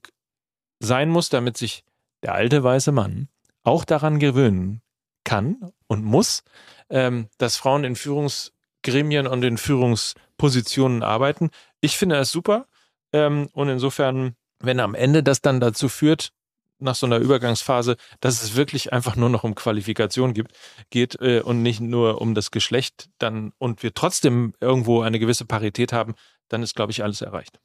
sein 0.80 1.08
muss, 1.10 1.28
damit 1.28 1.56
sich 1.56 1.84
der 2.22 2.34
alte 2.34 2.62
weiße 2.62 2.92
Mann 2.92 3.28
auch 3.66 3.84
daran 3.84 4.18
gewöhnen 4.18 4.80
kann 5.24 5.72
und 5.88 6.04
muss, 6.04 6.42
ähm, 6.88 7.28
dass 7.38 7.56
Frauen 7.56 7.84
in 7.84 7.96
Führungsgremien 7.96 9.26
und 9.26 9.42
in 9.42 9.58
Führungspositionen 9.58 11.02
arbeiten. 11.02 11.50
Ich 11.80 11.98
finde 11.98 12.16
das 12.16 12.30
super 12.30 12.66
ähm, 13.12 13.48
und 13.52 13.68
insofern, 13.68 14.36
wenn 14.60 14.80
am 14.80 14.94
Ende 14.94 15.22
das 15.22 15.42
dann 15.42 15.60
dazu 15.60 15.88
führt, 15.88 16.32
nach 16.78 16.94
so 16.94 17.06
einer 17.06 17.18
Übergangsphase, 17.18 17.96
dass 18.20 18.42
es 18.42 18.54
wirklich 18.54 18.92
einfach 18.92 19.16
nur 19.16 19.30
noch 19.30 19.44
um 19.44 19.54
Qualifikation 19.54 20.34
gibt, 20.34 20.52
geht 20.90 21.18
äh, 21.20 21.40
und 21.40 21.62
nicht 21.62 21.80
nur 21.80 22.20
um 22.20 22.34
das 22.34 22.50
Geschlecht 22.50 23.08
dann 23.18 23.52
und 23.58 23.82
wir 23.82 23.94
trotzdem 23.94 24.54
irgendwo 24.60 25.00
eine 25.00 25.18
gewisse 25.18 25.46
Parität 25.46 25.92
haben, 25.92 26.14
dann 26.48 26.62
ist, 26.62 26.76
glaube 26.76 26.92
ich, 26.92 27.02
alles 27.02 27.22
erreicht. 27.22 27.58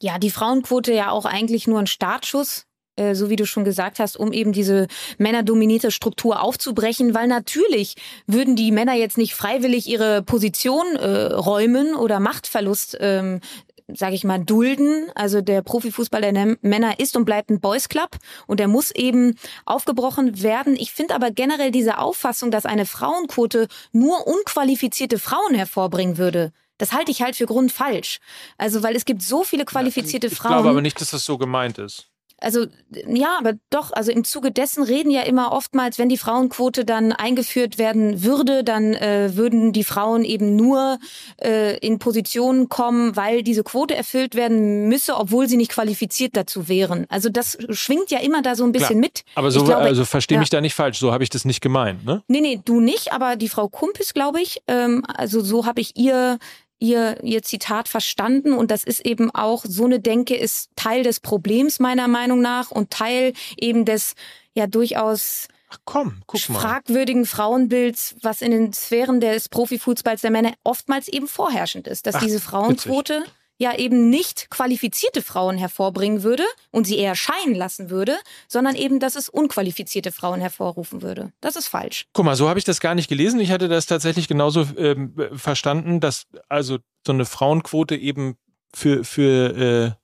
Ja, 0.00 0.18
die 0.18 0.30
Frauenquote 0.30 0.92
ja 0.92 1.10
auch 1.10 1.24
eigentlich 1.24 1.66
nur 1.66 1.80
ein 1.80 1.86
Startschuss 1.86 2.66
äh, 2.96 3.14
so 3.14 3.30
wie 3.30 3.36
du 3.36 3.46
schon 3.46 3.64
gesagt 3.64 3.98
hast, 3.98 4.16
um 4.16 4.32
eben 4.32 4.52
diese 4.52 4.86
männerdominierte 5.18 5.90
Struktur 5.90 6.42
aufzubrechen, 6.42 7.14
weil 7.14 7.26
natürlich 7.26 7.96
würden 8.26 8.56
die 8.56 8.72
Männer 8.72 8.94
jetzt 8.94 9.18
nicht 9.18 9.34
freiwillig 9.34 9.86
ihre 9.86 10.22
Position 10.22 10.96
äh, 10.96 11.32
räumen 11.32 11.94
oder 11.94 12.20
Machtverlust 12.20 12.96
ähm, 13.00 13.40
sage 13.88 14.14
ich 14.14 14.24
mal, 14.24 14.38
dulden. 14.38 15.10
Also 15.14 15.40
der 15.40 15.62
Profifußball 15.62 16.20
der 16.20 16.56
Männer 16.62 16.98
ist 17.00 17.16
und 17.16 17.24
bleibt 17.24 17.50
ein 17.50 17.60
Boys 17.60 17.88
Club 17.88 18.16
und 18.46 18.60
der 18.60 18.68
muss 18.68 18.90
eben 18.90 19.36
aufgebrochen 19.66 20.42
werden. 20.42 20.76
Ich 20.76 20.92
finde 20.92 21.14
aber 21.14 21.30
generell 21.30 21.70
diese 21.70 21.98
Auffassung, 21.98 22.50
dass 22.50 22.66
eine 22.66 22.86
Frauenquote 22.86 23.68
nur 23.92 24.26
unqualifizierte 24.26 25.18
Frauen 25.18 25.54
hervorbringen 25.54 26.18
würde, 26.18 26.52
Das 26.78 26.92
halte 26.92 27.12
ich 27.12 27.22
halt 27.22 27.36
für 27.36 27.46
grundfalsch. 27.46 28.18
Also, 28.58 28.82
weil 28.82 28.96
es 28.96 29.04
gibt 29.04 29.22
so 29.22 29.44
viele 29.44 29.64
qualifizierte 29.64 30.26
ich 30.26 30.34
Frauen. 30.34 30.52
Ich 30.52 30.56
glaube 30.56 30.70
aber 30.70 30.82
nicht, 30.82 31.00
dass 31.00 31.10
das 31.10 31.24
so 31.24 31.38
gemeint 31.38 31.78
ist. 31.78 32.08
Also 32.44 32.66
ja, 33.08 33.36
aber 33.38 33.54
doch, 33.70 33.92
also 33.92 34.12
im 34.12 34.24
Zuge 34.24 34.52
dessen 34.52 34.84
reden 34.84 35.10
ja 35.10 35.22
immer 35.22 35.52
oftmals, 35.52 35.98
wenn 35.98 36.08
die 36.08 36.18
Frauenquote 36.18 36.84
dann 36.84 37.12
eingeführt 37.12 37.78
werden 37.78 38.22
würde, 38.22 38.62
dann 38.62 38.94
äh, 38.94 39.30
würden 39.34 39.72
die 39.72 39.84
Frauen 39.84 40.24
eben 40.24 40.56
nur 40.56 40.98
äh, 41.42 41.78
in 41.78 41.98
Positionen 41.98 42.68
kommen, 42.68 43.16
weil 43.16 43.42
diese 43.42 43.64
Quote 43.64 43.94
erfüllt 43.94 44.34
werden 44.34 44.88
müsse, 44.88 45.16
obwohl 45.16 45.48
sie 45.48 45.56
nicht 45.56 45.72
qualifiziert 45.72 46.36
dazu 46.36 46.68
wären. 46.68 47.06
Also 47.08 47.28
das 47.28 47.58
schwingt 47.70 48.10
ja 48.10 48.20
immer 48.20 48.42
da 48.42 48.54
so 48.54 48.64
ein 48.64 48.72
bisschen 48.72 49.00
Klar. 49.00 49.00
mit. 49.00 49.24
Aber 49.34 49.50
so, 49.50 49.64
glaube, 49.64 49.82
also 49.82 50.04
verstehe 50.04 50.36
ja. 50.36 50.40
mich 50.40 50.50
da 50.50 50.60
nicht 50.60 50.74
falsch, 50.74 50.98
so 50.98 51.12
habe 51.12 51.24
ich 51.24 51.30
das 51.30 51.44
nicht 51.44 51.60
gemeint, 51.60 52.04
ne? 52.04 52.22
Nee, 52.28 52.40
nee, 52.40 52.60
du 52.64 52.80
nicht, 52.80 53.12
aber 53.12 53.36
die 53.36 53.48
Frau 53.48 53.68
Kumpis, 53.68 54.14
glaube 54.14 54.40
ich, 54.40 54.62
ähm, 54.68 55.02
also 55.06 55.40
so 55.40 55.66
habe 55.66 55.80
ich 55.80 55.96
ihr 55.96 56.38
ihr, 56.78 57.22
ihr 57.22 57.42
Zitat 57.42 57.88
verstanden 57.88 58.52
und 58.52 58.70
das 58.70 58.84
ist 58.84 59.04
eben 59.04 59.30
auch, 59.30 59.64
so 59.66 59.84
eine 59.84 60.00
Denke 60.00 60.36
ist 60.36 60.70
Teil 60.76 61.02
des 61.02 61.20
Problems 61.20 61.78
meiner 61.80 62.08
Meinung 62.08 62.40
nach 62.40 62.70
und 62.70 62.90
Teil 62.90 63.32
eben 63.56 63.84
des 63.84 64.14
ja 64.54 64.66
durchaus 64.66 65.48
Ach 65.70 65.78
komm, 65.84 66.22
guck 66.26 66.48
mal. 66.50 66.60
fragwürdigen 66.60 67.26
Frauenbilds, 67.26 68.16
was 68.22 68.42
in 68.42 68.52
den 68.52 68.72
Sphären 68.72 69.20
des 69.20 69.48
Profifußballs 69.48 70.20
der 70.20 70.30
Männer 70.30 70.52
oftmals 70.62 71.08
eben 71.08 71.26
vorherrschend 71.26 71.88
ist, 71.88 72.06
dass 72.06 72.16
Ach, 72.16 72.22
diese 72.22 72.40
Frauenquote 72.40 73.20
witzig 73.20 73.34
ja 73.58 73.76
eben 73.76 74.10
nicht 74.10 74.50
qualifizierte 74.50 75.22
Frauen 75.22 75.56
hervorbringen 75.58 76.22
würde 76.22 76.44
und 76.70 76.86
sie 76.86 76.98
eher 76.98 77.14
scheinen 77.14 77.54
lassen 77.54 77.90
würde, 77.90 78.16
sondern 78.48 78.74
eben, 78.74 78.98
dass 79.00 79.14
es 79.14 79.28
unqualifizierte 79.28 80.12
Frauen 80.12 80.40
hervorrufen 80.40 81.02
würde. 81.02 81.32
Das 81.40 81.56
ist 81.56 81.68
falsch. 81.68 82.06
Guck 82.12 82.24
mal, 82.24 82.36
so 82.36 82.48
habe 82.48 82.58
ich 82.58 82.64
das 82.64 82.80
gar 82.80 82.94
nicht 82.94 83.08
gelesen. 83.08 83.40
Ich 83.40 83.50
hatte 83.50 83.68
das 83.68 83.86
tatsächlich 83.86 84.26
genauso 84.26 84.66
ähm, 84.76 85.14
verstanden, 85.34 86.00
dass 86.00 86.26
also 86.48 86.78
so 87.06 87.12
eine 87.12 87.24
Frauenquote 87.24 87.96
eben 87.96 88.36
für, 88.74 89.04
für 89.04 89.96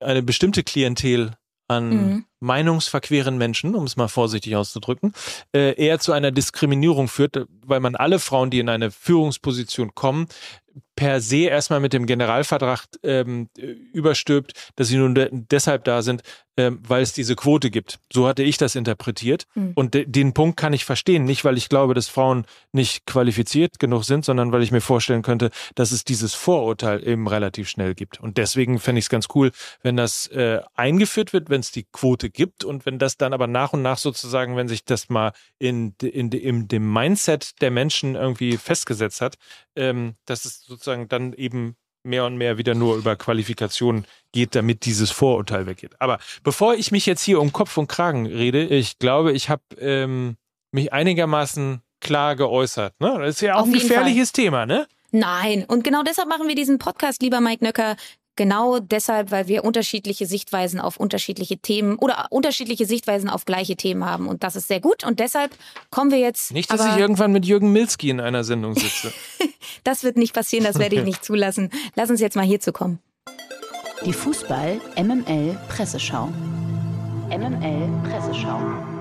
äh, 0.00 0.04
eine 0.04 0.22
bestimmte 0.22 0.62
Klientel 0.62 1.32
an 1.68 1.90
mhm. 1.90 2.24
meinungsverqueren 2.40 3.36
Menschen, 3.36 3.74
um 3.74 3.84
es 3.84 3.96
mal 3.96 4.08
vorsichtig 4.08 4.56
auszudrücken, 4.56 5.12
äh, 5.54 5.74
eher 5.74 5.98
zu 5.98 6.12
einer 6.12 6.30
Diskriminierung 6.30 7.08
führt, 7.08 7.46
weil 7.62 7.80
man 7.80 7.94
alle 7.94 8.18
Frauen, 8.18 8.50
die 8.50 8.58
in 8.58 8.70
eine 8.70 8.90
Führungsposition 8.90 9.94
kommen, 9.94 10.28
per 10.98 11.20
se 11.20 11.44
erstmal 11.44 11.78
mit 11.78 11.92
dem 11.92 12.06
Generalvertrag 12.06 12.86
ähm, 13.04 13.48
überstülpt, 13.92 14.72
dass 14.74 14.88
sie 14.88 14.96
nun 14.96 15.14
de 15.14 15.28
deshalb 15.30 15.84
da 15.84 16.02
sind, 16.02 16.22
ähm, 16.56 16.80
weil 16.82 17.02
es 17.02 17.12
diese 17.12 17.36
Quote 17.36 17.70
gibt. 17.70 18.00
So 18.12 18.26
hatte 18.26 18.42
ich 18.42 18.56
das 18.56 18.74
interpretiert. 18.74 19.44
Mhm. 19.54 19.74
Und 19.76 19.94
de 19.94 20.06
den 20.06 20.34
Punkt 20.34 20.58
kann 20.58 20.72
ich 20.72 20.84
verstehen. 20.84 21.22
Nicht, 21.22 21.44
weil 21.44 21.56
ich 21.56 21.68
glaube, 21.68 21.94
dass 21.94 22.08
Frauen 22.08 22.46
nicht 22.72 23.06
qualifiziert 23.06 23.78
genug 23.78 24.02
sind, 24.02 24.24
sondern 24.24 24.50
weil 24.50 24.64
ich 24.64 24.72
mir 24.72 24.80
vorstellen 24.80 25.22
könnte, 25.22 25.50
dass 25.76 25.92
es 25.92 26.02
dieses 26.02 26.34
Vorurteil 26.34 27.06
eben 27.06 27.28
relativ 27.28 27.68
schnell 27.68 27.94
gibt. 27.94 28.18
Und 28.18 28.38
deswegen 28.38 28.80
fände 28.80 28.98
ich 28.98 29.04
es 29.04 29.08
ganz 29.08 29.28
cool, 29.36 29.52
wenn 29.84 29.96
das 29.96 30.26
äh, 30.26 30.60
eingeführt 30.74 31.32
wird, 31.32 31.48
wenn 31.48 31.60
es 31.60 31.70
die 31.70 31.86
Quote 31.92 32.28
gibt 32.28 32.64
und 32.64 32.86
wenn 32.86 32.98
das 32.98 33.16
dann 33.16 33.32
aber 33.32 33.46
nach 33.46 33.72
und 33.72 33.82
nach 33.82 33.98
sozusagen, 33.98 34.56
wenn 34.56 34.66
sich 34.66 34.84
das 34.84 35.08
mal 35.10 35.30
in, 35.60 35.94
in, 36.02 36.32
in, 36.32 36.32
in 36.32 36.66
dem 36.66 36.92
Mindset 36.92 37.62
der 37.62 37.70
Menschen 37.70 38.16
irgendwie 38.16 38.56
festgesetzt 38.56 39.20
hat, 39.20 39.36
ähm, 39.76 40.16
dass 40.26 40.44
es 40.44 40.64
sozusagen 40.64 40.87
dann 40.96 41.32
eben 41.32 41.76
mehr 42.04 42.24
und 42.24 42.36
mehr 42.36 42.58
wieder 42.58 42.74
nur 42.74 42.96
über 42.96 43.16
Qualifikation 43.16 44.04
geht, 44.32 44.54
damit 44.54 44.84
dieses 44.84 45.10
Vorurteil 45.10 45.66
weggeht. 45.66 46.00
Aber 46.00 46.18
bevor 46.42 46.74
ich 46.74 46.90
mich 46.90 47.06
jetzt 47.06 47.22
hier 47.22 47.40
um 47.40 47.52
Kopf 47.52 47.76
und 47.76 47.88
Kragen 47.88 48.26
rede, 48.26 48.64
ich 48.64 48.98
glaube, 48.98 49.32
ich 49.32 49.48
habe 49.48 49.62
ähm, 49.78 50.36
mich 50.72 50.92
einigermaßen 50.92 51.82
klar 52.00 52.36
geäußert. 52.36 53.00
Ne? 53.00 53.16
Das 53.18 53.36
ist 53.36 53.40
ja 53.40 53.56
auch 53.56 53.62
Auf 53.62 53.66
ein 53.66 53.72
gefährliches. 53.72 54.32
Thema, 54.32 54.66
ne? 54.66 54.86
Nein, 55.10 55.64
und 55.66 55.84
genau 55.84 56.02
deshalb 56.02 56.28
machen 56.28 56.48
wir 56.48 56.54
diesen 56.54 56.78
Podcast, 56.78 57.22
lieber 57.22 57.40
Mike 57.40 57.64
Nöcker, 57.64 57.96
Genau 58.38 58.78
deshalb, 58.78 59.32
weil 59.32 59.48
wir 59.48 59.64
unterschiedliche 59.64 60.24
Sichtweisen 60.24 60.78
auf 60.78 60.96
unterschiedliche 60.96 61.58
Themen 61.58 61.96
oder 61.96 62.28
unterschiedliche 62.30 62.86
Sichtweisen 62.86 63.28
auf 63.28 63.46
gleiche 63.46 63.74
Themen 63.74 64.04
haben. 64.04 64.28
Und 64.28 64.44
das 64.44 64.54
ist 64.54 64.68
sehr 64.68 64.78
gut. 64.78 65.02
Und 65.02 65.18
deshalb 65.18 65.50
kommen 65.90 66.12
wir 66.12 66.20
jetzt. 66.20 66.52
Nicht, 66.52 66.72
dass 66.72 66.86
ich 66.86 66.96
irgendwann 66.96 67.32
mit 67.32 67.46
Jürgen 67.46 67.72
Milski 67.72 68.10
in 68.10 68.20
einer 68.20 68.44
Sendung 68.44 68.76
sitze. 68.76 69.12
das 69.82 70.04
wird 70.04 70.16
nicht 70.16 70.34
passieren, 70.34 70.64
das 70.64 70.78
werde 70.78 70.94
ich 70.94 71.02
nicht 71.02 71.24
zulassen. 71.24 71.70
Lass 71.96 72.10
uns 72.10 72.20
jetzt 72.20 72.36
mal 72.36 72.46
hierzu 72.46 72.70
kommen. 72.70 73.00
Die 74.06 74.12
Fußball 74.12 74.80
MML 74.96 75.58
Presseschau. 75.68 76.28
MML 77.30 77.88
Presseschau. 78.08 78.97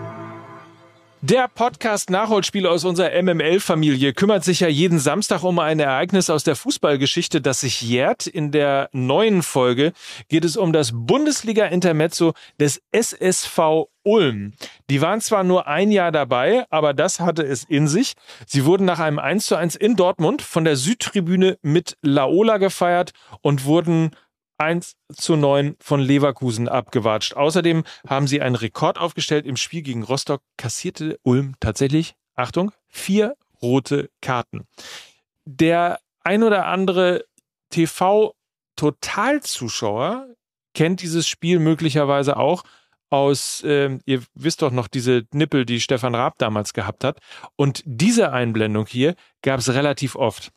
Der 1.22 1.48
Podcast 1.48 2.12
Nachholspiel 2.12 2.68
aus 2.68 2.86
unserer 2.86 3.20
MML-Familie 3.20 4.14
kümmert 4.14 4.44
sich 4.44 4.60
ja 4.60 4.68
jeden 4.68 5.00
Samstag 5.00 5.42
um 5.42 5.58
ein 5.58 5.80
Ereignis 5.80 6.30
aus 6.30 6.44
der 6.44 6.56
Fußballgeschichte, 6.56 7.42
das 7.42 7.62
sich 7.62 7.82
jährt. 7.82 8.28
In 8.28 8.52
der 8.52 8.90
neuen 8.92 9.42
Folge 9.42 9.94
geht 10.30 10.46
es 10.46 10.58
um 10.58 10.74
das 10.74 10.92
Bundesliga-Intermezzo 10.94 12.34
des 12.60 12.84
SSV 12.92 13.88
Ulm. 14.04 14.54
Die 14.92 15.02
waren 15.02 15.20
zwar 15.20 15.44
nur 15.44 15.66
ein 15.66 15.92
Jahr 15.92 16.12
dabei, 16.12 16.66
aber 16.70 16.94
das 16.94 17.20
hatte 17.20 17.42
es 17.42 17.64
in 17.64 17.88
sich. 17.88 18.14
Sie 18.46 18.64
wurden 18.66 18.86
nach 18.86 19.00
einem 19.00 19.18
1 19.18 19.48
zu 19.48 19.56
1 19.56 19.76
in 19.76 19.96
Dortmund 19.96 20.44
von 20.44 20.66
der 20.66 20.76
Südtribüne 20.76 21.58
mit 21.64 21.98
Laola 22.04 22.58
gefeiert 22.58 23.12
und 23.42 23.66
wurden 23.66 24.12
1 24.58 24.96
zu 25.14 25.36
9 25.36 25.76
von 25.80 26.00
Leverkusen 26.00 26.68
abgewatscht. 26.68 27.36
Außerdem 27.36 27.84
haben 28.08 28.26
sie 28.28 28.42
einen 28.42 28.56
Rekord 28.56 28.98
aufgestellt. 28.98 29.46
Im 29.46 29.58
Spiel 29.58 29.84
gegen 29.84 30.02
Rostock 30.04 30.42
kassierte 30.58 31.20
Ulm 31.24 31.54
tatsächlich, 31.60 32.16
Achtung, 32.36 32.72
vier 32.88 33.36
rote 33.62 34.10
Karten. 34.22 34.66
Der 35.46 36.00
ein 36.24 36.42
oder 36.44 36.66
andere 36.66 37.26
TV-Totalzuschauer 37.70 40.28
kennt 40.74 41.02
dieses 41.02 41.28
Spiel 41.28 41.60
möglicherweise 41.60 42.38
auch 42.38 42.64
aus, 43.10 43.64
äh, 43.64 43.98
ihr 44.06 44.22
wisst 44.36 44.62
doch 44.62 44.72
noch, 44.72 44.88
diese 44.88 45.24
Nippel, 45.32 45.66
die 45.66 45.80
Stefan 45.80 46.14
Raab 46.14 46.38
damals 46.38 46.74
gehabt 46.74 47.06
hat. 47.06 47.20
Und 47.56 47.82
diese 47.86 48.34
Einblendung 48.34 48.86
hier 48.86 49.16
gab 49.42 49.60
es 49.60 49.74
relativ 49.74 50.16
oft. 50.16 50.52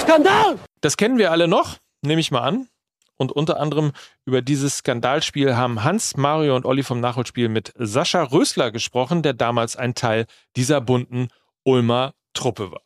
Skandal! 0.00 0.58
Das 0.80 0.96
kennen 0.96 1.18
wir 1.18 1.30
alle 1.30 1.46
noch 1.48 1.78
nehme 2.02 2.20
ich 2.20 2.30
mal 2.30 2.40
an. 2.40 2.68
Und 3.16 3.32
unter 3.32 3.58
anderem 3.58 3.92
über 4.24 4.42
dieses 4.42 4.78
Skandalspiel 4.78 5.56
haben 5.56 5.82
Hans, 5.82 6.16
Mario 6.16 6.54
und 6.54 6.64
Olli 6.64 6.84
vom 6.84 7.00
Nachholspiel 7.00 7.48
mit 7.48 7.72
Sascha 7.76 8.22
Rösler 8.22 8.70
gesprochen, 8.70 9.22
der 9.22 9.32
damals 9.32 9.74
ein 9.74 9.94
Teil 9.94 10.26
dieser 10.54 10.80
bunten 10.80 11.28
Ulmer 11.64 12.14
Truppe 12.32 12.70
war. 12.70 12.82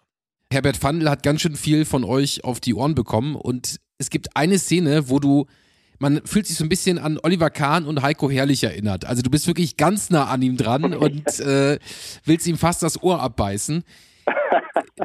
Herbert 0.51 0.79
Fandl 0.79 1.11
hat 1.11 1.23
ganz 1.23 1.43
schön 1.43 1.57
viel 1.57 1.85
von 1.85 2.05
euch 2.05 2.45
auf 2.45 2.61
die 2.61 2.75
Ohren 2.75 2.95
bekommen 2.95 3.37
und 3.37 3.79
es 3.99 4.09
gibt 4.09 4.35
eine 4.37 4.59
Szene, 4.59 5.09
wo 5.11 5.19
du 5.19 5.47
man 5.99 6.21
fühlt 6.27 6.49
sich 6.49 6.57
so 6.57 6.65
ein 6.65 6.69
bisschen 6.69 6.99
an 6.99 7.19
Oliver 7.23 7.49
Kahn 7.49 7.87
und 7.87 8.03
Heiko 8.03 8.29
Herrlich 8.29 8.65
erinnert. 8.65 9.05
Also 9.05 9.23
du 9.23 9.31
bist 9.31 9.47
wirklich 9.47 9.77
ganz 9.77 10.11
nah 10.11 10.25
an 10.25 10.43
ihm 10.43 10.57
dran 10.57 10.95
und 10.95 11.39
äh, 11.39 11.79
willst 12.25 12.47
ihm 12.47 12.59
fast 12.59 12.83
das 12.83 13.01
Ohr 13.03 13.21
abbeißen. 13.21 13.85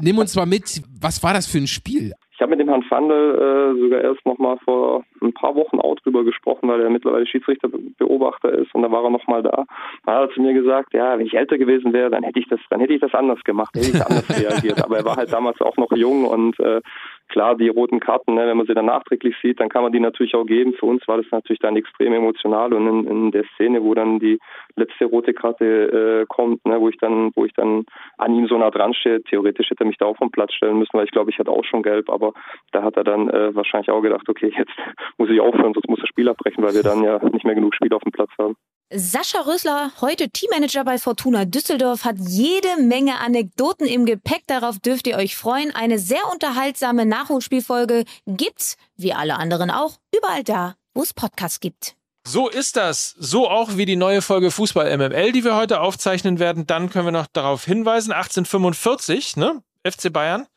Nimm 0.02 0.18
uns 0.18 0.34
mal 0.36 0.48
mit, 0.48 0.82
was 1.00 1.22
war 1.22 1.34
das 1.34 1.46
für 1.46 1.60
ein 1.60 1.68
Spiel? 1.68 2.14
Ich 2.38 2.42
habe 2.44 2.52
mit 2.52 2.60
dem 2.60 2.70
Herrn 2.70 2.84
Fandel 2.84 3.34
äh, 3.34 3.82
sogar 3.82 4.02
erst 4.02 4.24
noch 4.24 4.38
mal 4.38 4.60
vor 4.64 5.04
ein 5.24 5.34
paar 5.34 5.56
Wochen 5.56 5.80
auch 5.80 5.96
drüber 5.96 6.24
gesprochen, 6.24 6.70
weil 6.70 6.80
er 6.82 6.92
mittlerweile 6.92 7.26
Schiedsrichterbeobachter 7.26 8.52
ist 8.52 8.76
und 8.76 8.84
da 8.84 8.92
war 8.92 9.04
er 9.04 9.10
noch 9.10 9.26
mal 9.26 9.42
da. 9.42 9.66
Da 10.06 10.14
hat 10.14 10.30
er 10.30 10.34
zu 10.36 10.42
mir 10.42 10.54
gesagt, 10.54 10.94
ja, 10.94 11.18
wenn 11.18 11.26
ich 11.26 11.34
älter 11.34 11.58
gewesen 11.58 11.94
wäre, 11.94 12.12
dann 12.12 12.22
hätte 12.22 12.40
ich 12.40 12.48
das, 12.48 12.60
dann 12.70 12.80
hätte 12.80 12.94
ich 12.94 13.02
das 13.02 13.16
anders 13.16 13.44
gemacht, 13.44 13.74
hätte 13.76 13.88
ich 13.88 14.06
anders 14.06 14.30
reagiert. 14.40 14.84
Aber 14.86 14.98
er 14.98 15.06
war 15.06 15.16
halt 15.16 15.34
damals 15.34 15.60
auch 15.62 15.78
noch 15.78 15.92
jung 15.94 16.26
und 16.26 16.60
äh, 16.60 16.80
klar, 17.28 17.56
die 17.56 17.70
roten 17.70 18.00
Karten, 18.00 18.36
ne, 18.36 18.48
wenn 18.48 18.58
man 18.58 18.68
sie 18.68 18.74
dann 18.74 18.86
nachträglich 18.86 19.36
sieht, 19.42 19.60
dann 19.60 19.70
kann 19.70 19.84
man 19.84 19.92
die 19.92 20.00
natürlich 20.00 20.36
auch 20.36 20.46
geben. 20.46 20.74
Für 20.74 20.86
uns 20.86 21.08
war 21.08 21.18
das 21.18 21.26
natürlich 21.32 21.60
dann 21.60 21.76
extrem 21.76 22.14
emotional 22.14 22.74
und 22.74 22.88
in, 22.88 23.08
in 23.08 23.32
der 23.32 23.44
Szene, 23.56 23.84
wo 23.84 23.94
dann 23.94 24.20
die 24.20 24.40
letzte 24.76 25.06
rote 25.06 25.34
Karte 25.34 25.66
äh, 25.66 26.26
kommt, 26.28 26.66
ne, 26.66 26.80
wo 26.80 26.90
ich 26.90 26.98
dann, 26.98 27.32
wo 27.36 27.46
ich 27.46 27.54
dann 27.54 27.86
an 28.18 28.34
ihm 28.34 28.48
so 28.48 28.58
nah 28.58 28.72
dran 28.72 28.94
stehe, 28.94 29.22
theoretisch 29.24 29.70
hätte 29.70 29.84
er 29.84 29.88
mich 29.88 29.98
da 29.98 30.06
auch 30.06 30.18
vom 30.18 30.32
Platz 30.32 30.54
stellen 30.54 30.80
müssen, 30.80 30.94
weil 30.94 31.06
ich 31.06 31.12
glaube, 31.12 31.32
ich 31.32 31.40
hatte 31.40 31.52
auch 31.52 31.66
schon 31.66 31.84
gelb, 31.84 32.10
aber 32.10 32.34
da 32.72 32.84
hat 32.84 32.98
er 32.98 33.04
dann 33.04 33.30
äh, 33.30 33.56
wahrscheinlich 33.56 33.90
auch 33.90 34.02
gedacht, 34.02 34.28
okay, 34.30 34.54
jetzt 34.58 34.72
muss 35.18 35.30
ich 35.30 35.40
aufhören, 35.40 35.74
sonst 35.74 35.90
muss 35.90 36.00
das 36.00 36.10
Spiel 36.10 36.30
abbrechen, 36.30 36.64
weil 36.64 36.74
wir 36.74 36.84
dann 36.84 37.04
ja 37.04 37.20
nicht 37.30 37.46
mehr 37.46 37.56
genug 37.56 37.76
Spiel 37.76 37.94
auf 37.94 38.04
dem 38.04 38.12
Platz 38.12 38.32
haben. 38.38 38.56
Sascha 38.90 39.42
Rösler, 39.42 39.92
heute 40.00 40.30
Teammanager 40.30 40.86
bei 40.86 40.98
Fortuna 40.98 41.44
Düsseldorf, 41.44 42.06
hat 42.06 42.16
jede 42.20 42.82
Menge 42.82 43.20
Anekdoten 43.20 43.86
im 43.86 44.06
Gepäck. 44.06 44.44
Darauf 44.48 44.80
dürft 44.80 45.08
ihr 45.08 45.18
euch 45.18 45.36
freuen. 45.36 45.76
Eine 45.76 46.00
sehr 46.00 46.22
unterhaltsame 46.32 47.06
Nachholspielfolge 47.06 48.06
gibt's, 48.26 48.78
wie 48.96 49.12
alle 49.12 49.36
anderen 49.36 49.72
auch, 49.72 50.00
überall 50.16 50.46
da, 50.46 50.78
wo 50.94 51.04
es 51.04 51.14
Podcasts 51.14 51.60
gibt. 51.60 51.98
So 52.26 52.48
ist 52.48 52.78
das. 52.78 53.14
So 53.20 53.50
auch 53.50 53.76
wie 53.76 53.86
die 53.86 53.98
neue 53.98 54.22
Folge 54.22 54.52
Fußball 54.52 54.98
MML, 54.98 55.34
die 55.34 55.44
wir 55.44 55.58
heute 55.58 55.82
aufzeichnen 55.82 56.40
werden. 56.40 56.66
Dann 56.66 56.90
können 56.90 57.08
wir 57.08 57.12
noch 57.12 57.28
darauf 57.28 57.66
hinweisen, 57.66 58.14
1845, 58.14 59.36
ne? 59.36 59.64
FC 59.86 60.14
Bayern 60.14 60.48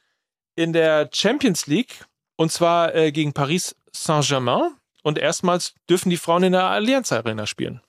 in 0.55 0.73
der 0.73 1.11
Champions 1.13 1.67
League 1.67 2.05
und 2.37 2.53
zwar 2.53 2.95
äh, 2.95 3.11
gegen 3.11 3.33
Paris 3.33 3.75
Saint-Germain. 3.91 4.71
Und 5.03 5.19
erstmals 5.19 5.75
dürfen 5.89 6.11
die 6.11 6.17
Frauen 6.17 6.45
in 6.45 6.53
der 6.53 6.67
Allianz 6.67 7.11
Arena 7.11 7.47
spielen. 7.47 7.81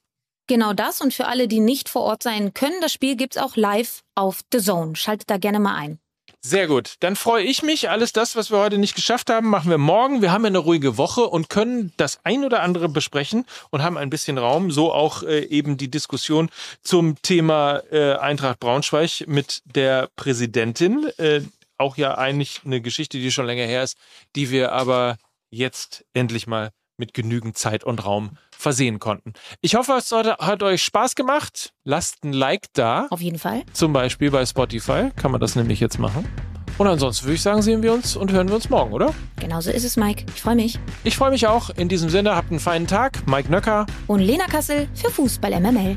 Genau 0.47 0.73
das 0.73 1.01
und 1.01 1.13
für 1.13 1.27
alle, 1.27 1.47
die 1.47 1.59
nicht 1.59 1.89
vor 1.89 2.01
Ort 2.03 2.23
sein 2.23 2.53
können, 2.53 2.81
das 2.81 2.91
Spiel 2.91 3.15
gibt 3.15 3.35
es 3.35 3.41
auch 3.41 3.55
live 3.55 4.01
auf 4.15 4.41
The 4.51 4.59
Zone. 4.59 4.95
Schaltet 4.95 5.29
da 5.29 5.37
gerne 5.37 5.59
mal 5.59 5.75
ein. 5.75 5.99
Sehr 6.43 6.67
gut. 6.67 6.95
Dann 7.01 7.15
freue 7.15 7.43
ich 7.43 7.61
mich. 7.61 7.89
Alles 7.91 8.13
das, 8.13 8.35
was 8.35 8.49
wir 8.49 8.57
heute 8.57 8.79
nicht 8.79 8.95
geschafft 8.95 9.29
haben, 9.29 9.47
machen 9.47 9.69
wir 9.69 9.77
morgen. 9.77 10.23
Wir 10.23 10.31
haben 10.31 10.43
ja 10.43 10.47
eine 10.47 10.57
ruhige 10.57 10.97
Woche 10.97 11.21
und 11.21 11.49
können 11.49 11.93
das 11.97 12.19
ein 12.23 12.43
oder 12.43 12.63
andere 12.63 12.89
besprechen 12.89 13.45
und 13.69 13.83
haben 13.83 13.95
ein 13.95 14.09
bisschen 14.09 14.39
Raum. 14.39 14.71
So 14.71 14.91
auch 14.91 15.21
äh, 15.21 15.45
eben 15.45 15.77
die 15.77 15.91
Diskussion 15.91 16.49
zum 16.81 17.21
Thema 17.21 17.83
äh, 17.91 18.15
Eintracht 18.15 18.59
Braunschweig 18.59 19.27
mit 19.27 19.61
der 19.65 20.09
Präsidentin. 20.15 21.05
Äh, 21.17 21.41
auch 21.77 21.95
ja 21.97 22.17
eigentlich 22.17 22.61
eine 22.65 22.81
Geschichte, 22.81 23.19
die 23.19 23.31
schon 23.31 23.45
länger 23.45 23.65
her 23.65 23.83
ist, 23.83 23.95
die 24.35 24.49
wir 24.49 24.71
aber 24.71 25.17
jetzt 25.51 26.05
endlich 26.13 26.47
mal 26.47 26.71
mit 26.97 27.13
genügend 27.13 27.55
Zeit 27.57 27.83
und 27.83 28.03
Raum 28.03 28.37
versehen 28.61 28.99
konnten. 28.99 29.33
Ich 29.61 29.75
hoffe, 29.75 29.93
es 29.93 30.11
hat 30.11 30.63
euch 30.63 30.83
Spaß 30.83 31.15
gemacht. 31.15 31.73
Lasst 31.83 32.23
ein 32.23 32.33
Like 32.33 32.67
da. 32.73 33.07
Auf 33.09 33.21
jeden 33.21 33.39
Fall. 33.39 33.63
Zum 33.73 33.91
Beispiel 33.91 34.31
bei 34.31 34.45
Spotify 34.45 35.09
kann 35.15 35.31
man 35.31 35.41
das 35.41 35.55
nämlich 35.55 35.79
jetzt 35.79 35.99
machen. 35.99 36.27
Und 36.77 36.87
ansonsten 36.87 37.25
würde 37.25 37.35
ich 37.35 37.41
sagen, 37.41 37.61
sehen 37.61 37.83
wir 37.83 37.93
uns 37.93 38.15
und 38.15 38.31
hören 38.31 38.47
wir 38.47 38.55
uns 38.55 38.69
morgen, 38.69 38.93
oder? 38.93 39.13
Genauso 39.39 39.69
ist 39.69 39.83
es, 39.83 39.97
Mike. 39.97 40.25
Ich 40.33 40.41
freue 40.41 40.55
mich. 40.55 40.79
Ich 41.03 41.15
freue 41.15 41.31
mich 41.31 41.45
auch. 41.45 41.69
In 41.71 41.89
diesem 41.89 42.09
Sinne, 42.09 42.35
habt 42.35 42.49
einen 42.49 42.59
feinen 42.59 42.87
Tag. 42.87 43.27
Mike 43.27 43.51
Nöcker. 43.51 43.85
Und 44.07 44.19
Lena 44.19 44.45
Kassel 44.45 44.87
für 44.95 45.11
Fußball 45.11 45.59
MML. 45.59 45.95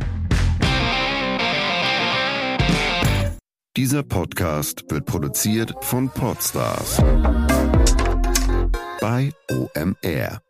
Dieser 3.76 4.02
Podcast 4.02 4.84
wird 4.88 5.06
produziert 5.06 5.74
von 5.80 6.08
Podstars 6.08 7.02
bei 9.00 9.32
OMR. 9.50 10.43